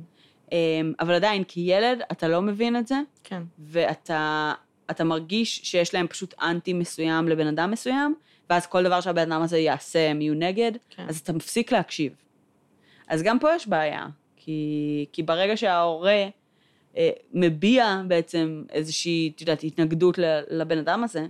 [0.51, 3.43] אמ, אבל עדיין, כילד, אתה לא מבין את זה, כן.
[3.59, 4.53] ואתה
[4.91, 8.15] אתה מרגיש שיש להם פשוט אנטי מסוים לבן אדם מסוים,
[8.49, 11.05] ואז כל דבר שהבן אדם הזה יעשה, הם יהיו נגד, כן.
[11.09, 12.13] אז אתה מפסיק להקשיב.
[13.09, 16.27] אז גם פה יש בעיה, כי, כי ברגע שההורה
[16.97, 21.27] אה, מביע בעצם איזושהי, את יודעת, התנגדות לבן אדם הזה,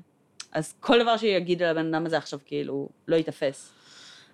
[0.52, 3.74] אז כל דבר שיגיד על הבן אדם הזה עכשיו כאילו לא ייתפס.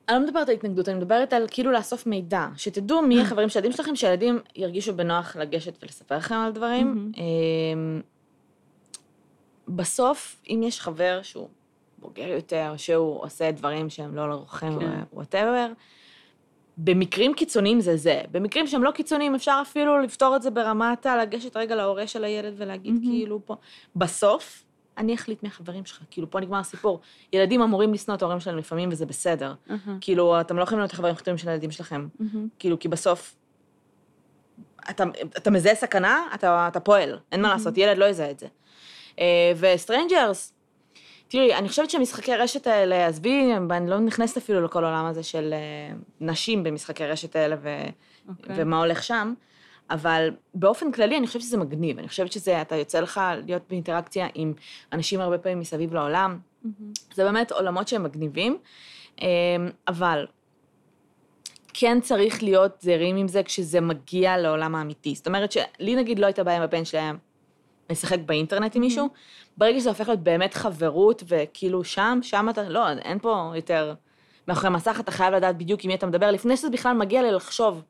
[0.10, 3.60] אני לא מדברת על התנגדות, אני מדברת על כאילו לאסוף מידע, שתדעו מי החברים של
[3.60, 7.12] הילדים שלכם, שהילדים ירגישו בנוח לגשת ולספר לכם על דברים.
[7.18, 8.02] אמ,
[9.68, 11.50] בסוף, אם יש חבר שהוא
[11.98, 15.04] בוגר יותר, שהוא עושה דברים שהם לא לרוחם, כן.
[16.78, 18.22] במקרים קיצוניים זה זה.
[18.32, 22.54] במקרים שהם לא קיצוניים, אפשר אפילו לפתור את זה ברמת לגשת רגע להורה של הילד
[22.58, 23.06] ולהגיד mm-hmm.
[23.08, 23.56] כאילו פה.
[23.96, 24.64] בסוף,
[24.98, 26.02] אני אחליט מי החברים שלך.
[26.12, 27.00] כאילו, פה נגמר הסיפור.
[27.34, 29.54] ילדים אמורים לשנוא את ההורים שלהם לפעמים, וזה בסדר.
[29.68, 29.90] Mm-hmm.
[30.02, 32.08] כאילו, אתם לא יכולים להיות החברים הכי של הילדים שלכם.
[32.20, 32.38] Mm-hmm.
[32.60, 33.36] כאילו, כי בסוף,
[34.90, 35.04] אתה,
[35.38, 37.20] אתה מזהה סכנה, אתה, אתה פועל.
[37.32, 37.52] אין מה mm-hmm.
[37.52, 38.48] לעשות, ילד לא יזהה את זה.
[39.20, 40.54] אה, ו strangers,
[41.28, 45.54] תראי, אני חושבת שמשחקי רשת האלה, עזבי, אני לא נכנסת אפילו לכל העולם הזה של
[45.54, 48.30] אה, נשים במשחקי רשת האלה ו, okay.
[48.30, 48.56] אוקיי.
[48.58, 49.34] ומה הולך שם,
[49.90, 54.28] אבל באופן כללי אני חושבת שזה מגניב, אני חושבת שזה, אתה יוצא לך להיות באינטראקציה
[54.34, 54.54] עם
[54.94, 56.70] אנשים הרבה פעמים מסביב לעולם, mm-hmm.
[57.14, 58.58] זה באמת עולמות שהם מגניבים,
[59.22, 59.28] אה,
[59.88, 60.26] אבל
[61.74, 65.16] כן צריך להיות זהירים עם זה כשזה מגיע לעולם האמיתי.
[65.16, 67.18] זאת אומרת שלי נגיד לא הייתה בעיה עם הבן שלהם
[67.90, 69.10] לשחק באינטרנט עם מישהו,
[69.58, 73.94] ברגע שזה הופך להיות באמת חברות, וכאילו שם, שם אתה, לא, אין פה יותר...
[74.48, 77.82] מאחורי מסך אתה חייב לדעת בדיוק עם מי אתה מדבר, לפני שזה בכלל מגיע ללחשוב,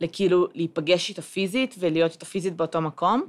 [0.00, 3.22] לכאילו להיפגש איתו פיזית ולהיות איתו פיזית באותו מקום.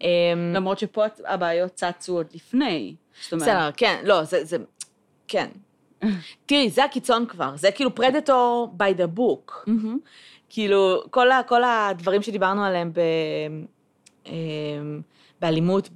[0.00, 0.08] אמ,
[0.54, 2.94] למרות שפה הבעיות צצו עוד לפני.
[3.32, 4.56] בסדר, כן, לא, זה, זה,
[5.28, 5.48] כן.
[6.46, 9.52] תראי, זה הקיצון כבר, זה כאילו פרדטור by the book.
[10.48, 13.00] כאילו, כל, ה, כל הדברים שדיברנו עליהם ב,
[14.26, 15.00] אמ,
[15.40, 15.88] באלימות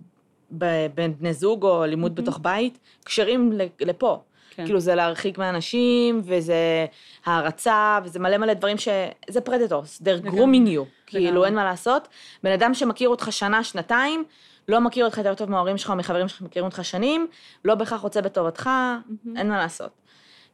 [0.94, 4.22] בין בני זוג או אלימות בתוך בית, קשרים לפה.
[4.50, 4.64] כן.
[4.64, 6.86] כאילו זה להרחיק מאנשים, וזה
[7.24, 8.88] הערצה, וזה מלא מלא דברים ש...
[9.30, 12.08] זה predators, they're grooming you, כאילו אין מה לעשות.
[12.42, 14.24] בן אדם שמכיר אותך שנה, שנתיים,
[14.68, 17.26] לא מכיר אותך יותר טוב מההורים שלך או מחברים שלך מכירים אותך שנים,
[17.64, 19.28] לא בהכרח רוצה בטובתך, mm-hmm.
[19.36, 19.90] אין מה לעשות.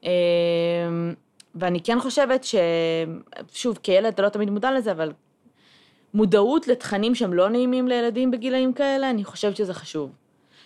[0.02, 0.10] אמ,
[1.54, 2.54] ואני כן חושבת ש...
[3.52, 5.12] שוב, כילד אתה לא תמיד מודע לזה, אבל
[6.14, 10.12] מודעות לתכנים שהם לא נעימים לילדים בגילאים כאלה, אני חושבת שזה חשוב.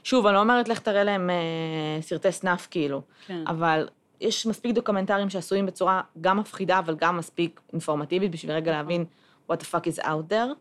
[0.04, 3.44] שוב, אני לא אומרת לך תראה להם אה, סרטי סנאף כאילו, כן.
[3.46, 3.88] אבל
[4.20, 8.82] יש מספיק דוקומנטרים שעשויים בצורה גם מפחידה, אבל גם מספיק אינפורמטיבית בשביל רגע נכון.
[8.82, 9.04] להבין
[9.50, 10.54] what the fuck is out there.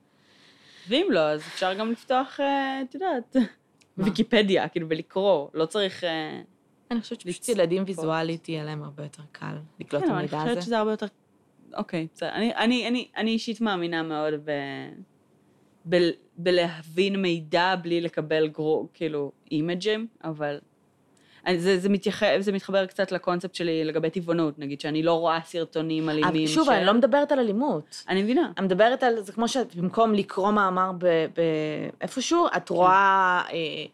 [0.89, 3.35] ואם לא, אז אפשר גם לפתוח, אה, את יודעת,
[3.97, 6.03] ויקיפדיה, כאילו, ולקרוא, לא צריך...
[6.03, 6.41] אה,
[6.91, 10.31] אני חושבת שפשוט ילדים ויזואלית יהיה להם הרבה יותר קל לקלוט את המידע הזה.
[10.31, 11.05] כן, אני חושבת שזה הרבה יותר
[11.73, 12.29] אוקיי, בסדר.
[12.29, 14.51] אני, אני, אני, אני אישית מאמינה מאוד ב...
[15.89, 16.09] ב...
[16.37, 20.59] בלהבין מידע בלי לקבל גרו, כאילו, אימג'ים, אבל...
[21.57, 22.23] זה, זה, מתייח...
[22.39, 26.47] זה מתחבר קצת לקונספט שלי לגבי טבעונות, נגיד, שאני לא רואה סרטונים אלימים.
[26.47, 26.71] שוב, של...
[26.71, 28.03] אני לא מדברת על אלימות.
[28.09, 28.51] אני מבינה.
[28.57, 31.05] אני מדברת על, זה כמו שאת במקום לקרוא מאמר ב...
[31.07, 31.41] ב...
[32.01, 32.75] איפשהו, את כן.
[32.75, 33.85] רואה אה,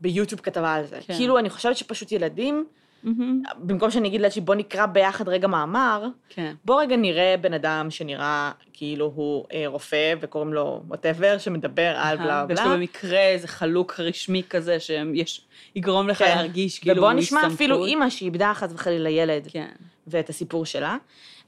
[0.00, 0.98] ביוטיוב כתבה על זה.
[1.06, 1.14] כן.
[1.14, 2.66] כאילו, אני חושבת שפשוט ילדים...
[3.04, 3.54] Mm-hmm.
[3.58, 6.54] במקום שאני אגיד לאנשים, בוא נקרא ביחד רגע מאמר, כן.
[6.64, 12.16] בוא רגע נראה בן אדם שנראה כאילו הוא אה, רופא וקוראים לו ווטאבר, שמדבר על
[12.16, 12.46] בלה בלה.
[12.48, 16.36] ויש לו במקרה איזה חלוק רשמי כזה שיגרום לך כן.
[16.36, 17.46] להרגיש כאילו ובוא נשמע.
[17.46, 19.68] אפילו אימא שאיבדה חס וחלילה ילד, כן.
[20.06, 20.96] ואת הסיפור שלה.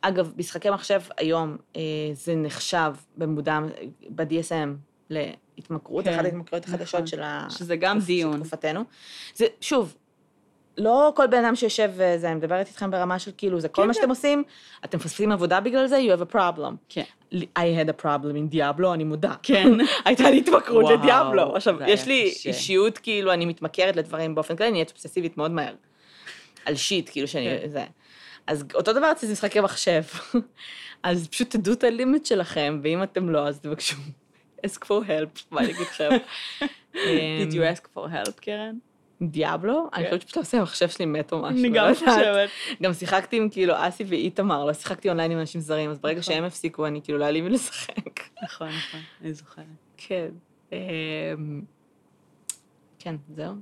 [0.01, 1.81] אגב, משחקי מחשב היום אה,
[2.13, 3.59] זה נחשב במודע,
[4.09, 4.69] ב-DSM
[5.11, 6.15] להתמכרות, כן.
[6.15, 7.07] אחת ההתמכרויות החדשות נכון.
[7.07, 7.77] של ה...
[7.79, 8.41] גם דיון.
[8.41, 8.85] תקופתנו.
[9.35, 9.97] זה, שוב,
[10.79, 13.89] לא כל בן אדם שיושב וזה, אני מדברת איתכם ברמה של כאילו, זה כל כן,
[13.89, 14.01] מה כן.
[14.01, 14.43] שאתם עושים,
[14.85, 16.75] אתם מפספסים עבודה בגלל זה, you have a problem.
[16.89, 17.03] כן.
[17.35, 19.35] I had a problem in דיאבלו, אני מודה.
[19.43, 19.69] כן.
[20.05, 21.57] הייתה לי התמכרות לדיאבלו.
[21.57, 25.75] עכשיו, יש לי אישיות, כאילו, אני מתמכרת לדברים באופן כללי, אני נהיית אובססיבית מאוד מהר.
[26.65, 27.69] על שיט, כאילו שאני, כן.
[27.71, 27.85] זה.
[28.47, 30.03] אז אותו דבר אצלי משחקי מחשב.
[31.03, 33.97] אז פשוט תדעו את הלימיט שלכם, ואם אתם לא, אז תבקשו.
[34.67, 36.09] ask for help, מה אני אגיד לכם?
[36.95, 38.77] did you ask for help, קרן?
[39.23, 39.89] דיאבלו?
[39.95, 40.09] אני כן.
[40.09, 41.59] חושבת שפשוט עושה המחשב שלי מת או משהו.
[41.59, 42.51] אני גם חושבת.
[42.83, 46.35] גם שיחקתי עם כאילו אסי ואיתמר, לא שיחקתי אונליין עם אנשים זרים, אז ברגע נכון.
[46.35, 48.21] שהם הפסיקו, אני כאילו לא היה לי מי לשחק.
[48.43, 49.65] נכון, נכון, אני זוכרת.
[49.97, 50.29] כן.
[50.73, 50.77] אמ,
[52.99, 53.55] כן, זהו.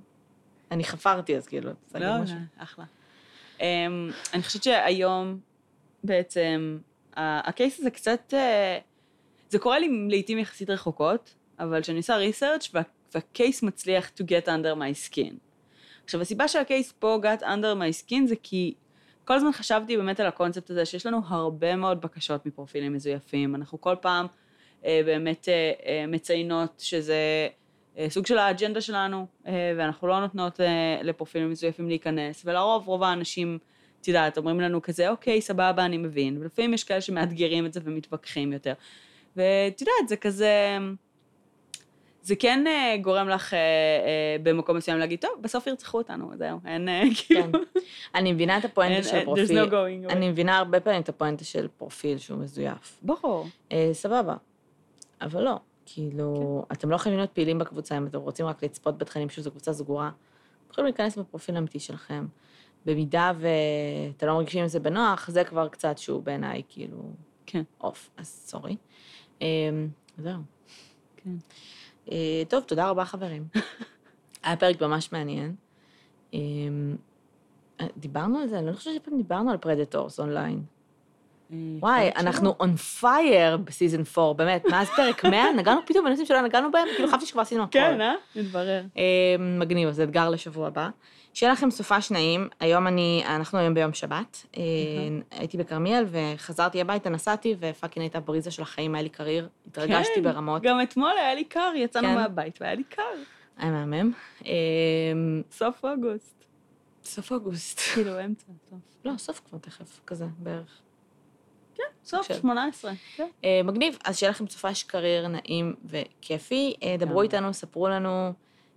[0.70, 2.24] אני חפרתי אז כאילו, לא, לא,
[2.58, 2.84] אחלה.
[3.60, 5.38] אמ, אני חושבת שהיום
[6.04, 6.78] בעצם,
[7.16, 8.78] הקייס הזה קצת, אה,
[9.48, 12.70] זה קורה לי לעיתים יחסית רחוקות, אבל כשאני עושה ריסרצ'
[13.14, 15.43] והקייס מצליח to get under my skin.
[16.04, 18.74] עכשיו, הסיבה שהקייס פה got under my skin זה כי
[19.24, 23.54] כל הזמן חשבתי באמת על הקונספט הזה, שיש לנו הרבה מאוד בקשות מפרופילים מזויפים.
[23.54, 24.26] אנחנו כל פעם
[24.84, 27.48] אה, באמת אה, אה, מציינות שזה
[27.98, 33.02] אה, סוג של האג'נדה שלנו, אה, ואנחנו לא נותנות אה, לפרופילים מזויפים להיכנס, ולרוב רוב
[33.02, 33.58] האנשים,
[34.00, 37.80] את יודעת, אומרים לנו כזה, אוקיי, סבבה, אני מבין, ולפעמים יש כאלה שמאתגרים את זה
[37.84, 38.74] ומתווכחים יותר.
[39.36, 40.78] ואת יודעת, זה כזה...
[42.24, 46.58] זה כן אה, גורם לך אה, אה, במקום מסוים להגיד, טוב, בסוף ירצחו אותנו, זהו,
[46.66, 47.42] אין אה, כאילו...
[47.52, 47.58] כן.
[48.14, 49.44] אני מבינה את הפואנטה של פרופיל.
[49.44, 50.12] There's no going away.
[50.12, 52.98] אני מבינה הרבה פעמים את הפואנטה של פרופיל שהוא מזויף.
[53.02, 53.46] ברור.
[53.72, 54.36] אה, סבבה,
[55.20, 55.56] אבל לא.
[55.86, 56.74] כאילו, כן.
[56.74, 60.08] אתם לא חייבים להיות פעילים בקבוצה, אם אתם רוצים רק לצפות בתכנים שזו קבוצה סגורה,
[60.08, 62.26] אתם יכולים להיכנס בפרופיל האמיתי שלכם.
[62.86, 66.98] במידה ואתם לא מרגישים עם זה בנוח, זה כבר קצת שהוא בעיניי כאילו
[67.46, 67.62] כן.
[67.80, 68.76] אוף, אז sorry.
[69.42, 69.46] אה,
[70.18, 70.40] זהו.
[71.16, 71.30] כן.
[72.12, 73.48] אה, טוב, תודה רבה חברים.
[74.44, 75.54] היה פרק ממש מעניין.
[76.34, 76.38] אה,
[77.96, 80.62] דיברנו על זה, אני לא חושבת שפעם דיברנו על predators online.
[81.80, 86.40] וואי, אנחנו on fire ב season 4, באמת, מאז פרק 100, נגענו פתאום בנושאים שלא
[86.40, 87.70] נגענו בהם, כאילו חשבתי שכבר עשינו הכל.
[87.72, 88.14] כן, אה?
[88.36, 88.82] מתברר.
[88.96, 90.88] אה, מגניב, אז אתגר לשבוע הבא.
[91.34, 94.62] שיהיה לכם סופש נעים, היום אני, אנחנו היום ביום שבת, אה,
[95.30, 100.14] הייתי בכרמיאל וחזרתי הביתה, נסעתי, ו fucking הייתה בריזה של החיים, היה לי קריר, התרגשתי
[100.14, 102.14] כן, ברמות, גם אתמול היה לי קר, יצאנו כן.
[102.14, 103.02] מהבית והיה לי קר.
[103.58, 104.12] היה מהמם.
[104.46, 104.52] אה,
[105.50, 106.44] סוף אוגוסט.
[107.04, 107.80] סוף אוגוסט.
[107.94, 108.78] כאילו, אמצע, סוף.
[109.04, 110.83] לא, סוף כבר תכף, כזה, בערך.
[112.04, 112.92] סוף של- 18.
[113.16, 113.26] כן.
[113.44, 116.74] אה, מגניב, אז שיהיה לכם סופש קריר נעים וכיפי.
[116.82, 117.24] אה, דברו לגמרי.
[117.26, 118.32] איתנו, ספרו לנו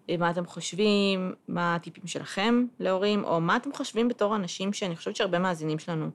[0.10, 4.96] אה, מה אתם חושבים, מה הטיפים שלכם להורים, או מה אתם חושבים בתור אנשים שאני
[4.96, 6.10] חושבת שהרבה מאזינים שלנו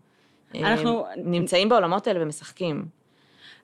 [0.55, 2.85] אנחנו- נמצאים בעולמות האלה ומשחקים.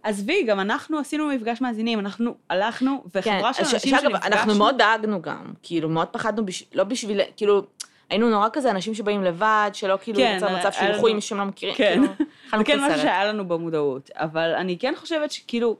[0.02, 4.16] עזבי, גם אנחנו עשינו מפגש מאזינים, אנחנו הלכנו, וחברה של אז ש- אנשים שנפגשנו...
[4.26, 6.64] אנחנו מאוד דאגנו גם, כאילו, מאוד פחדנו, בש...
[6.74, 7.62] לא בשביל, כאילו,
[8.10, 11.38] היינו נורא כזה אנשים שבאים לבד, שלא כאילו כן, יוצא מצב שילכו עם מישהו שהם
[11.38, 12.00] לא מכירים, כן.
[12.00, 12.12] כאילו,
[12.58, 12.98] זה כן משהו.
[12.98, 15.76] שהיה לנו במודעות, אבל אני כן חושבת שכאילו,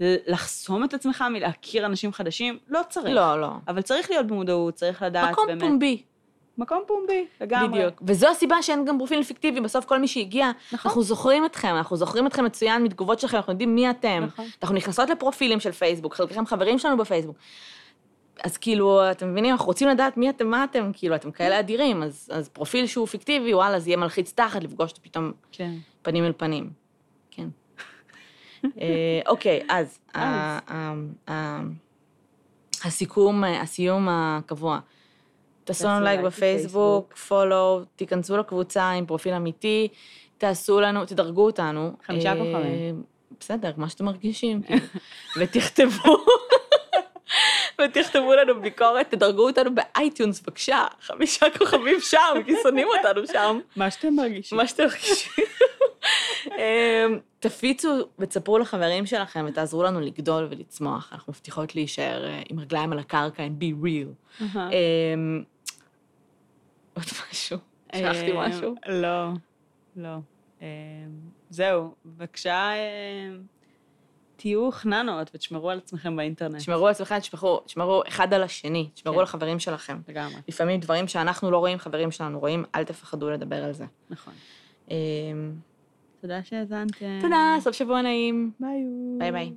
[0.00, 3.14] לחסום את עצמך מלהכיר אנשים חדשים, לא צריך.
[3.14, 3.50] לא, לא.
[3.68, 5.60] אבל צריך להיות במודעות, צריך לדעת מקום באמת.
[5.60, 6.02] פומבי.
[6.58, 7.78] מקום פומבי, לגמרי.
[7.78, 8.02] בדיוק.
[8.06, 10.88] וזו הסיבה שאין גם פרופיל פיקטיבי, בסוף כל מי שהגיע, נכון.
[10.88, 14.24] אנחנו זוכרים אתכם, אנחנו זוכרים אתכם מצוין מתגובות שלכם, אנחנו יודעים מי אתם.
[14.26, 14.46] נכון.
[14.62, 17.36] אנחנו נכנסות לפרופילים של פייסבוק, חלקכם חברים שלנו בפייסבוק.
[18.44, 22.02] אז כאילו, אתם מבינים, אנחנו רוצים לדעת מי אתם, מה אתם, כאילו, אתם כאלה אדירים,
[22.02, 25.72] אז, אז פרופיל שהוא פיקטיבי, וואלה, זה יהיה מלחיץ תחת לפגוש פתאום כן.
[26.02, 26.70] פנים אל פנים.
[27.30, 27.48] כן.
[28.80, 30.94] אה, אוקיי, אז, ה- ה-
[31.30, 31.62] ה-
[32.84, 34.78] הסיכום, אה, הסיום הקבוע.
[35.64, 39.88] תעשו לנו לייק בפייסבוק, follow, תיכנסו לקבוצה עם פרופיל אמיתי,
[40.38, 41.92] תעשו לנו, תדרגו אותנו.
[42.06, 43.02] חמישה אה, כוכבים.
[43.40, 44.80] בסדר, מה שאתם מרגישים, כאילו.
[45.40, 46.16] ותכתבו,
[47.84, 53.60] ותכתבו לנו ביקורת, תדרגו אותנו ב iTunes, בבקשה, חמישה כוכבים שם, כי שונאים אותנו שם.
[53.76, 54.58] מה שאתם מרגישים.
[54.58, 55.44] מה שאתם מרגישים.
[56.46, 61.12] אמ, תפיצו ותספרו לחברים שלכם ותעזרו לנו לגדול ולצמוח.
[61.12, 64.42] אנחנו מבטיחות להישאר אה, עם רגליים על הקרקע, and be real.
[64.42, 65.42] אמ,
[66.94, 67.58] עוד משהו?
[67.96, 68.74] שכחתי אה, משהו?
[68.86, 69.28] לא,
[69.96, 70.16] לא.
[71.50, 72.70] זהו, בבקשה,
[74.40, 76.56] תהיו חננות ותשמרו על עצמכם באינטרנט.
[76.56, 79.18] תשמרו על עצמכם, תשמרו, תשמרו אחד על השני, תשמרו כן.
[79.18, 79.98] על החברים שלכם.
[80.08, 83.84] לגמרי, לפעמים דברים שאנחנו לא רואים, חברים שלנו רואים, אל תפחדו לדבר על זה.
[84.10, 84.34] נכון.
[84.90, 84.94] אמ,
[86.20, 87.18] תודה שהאזנתם.
[87.20, 88.50] תודה, סוף שבוע נעים.
[88.60, 88.84] ביי.
[89.18, 89.52] ביי ביי.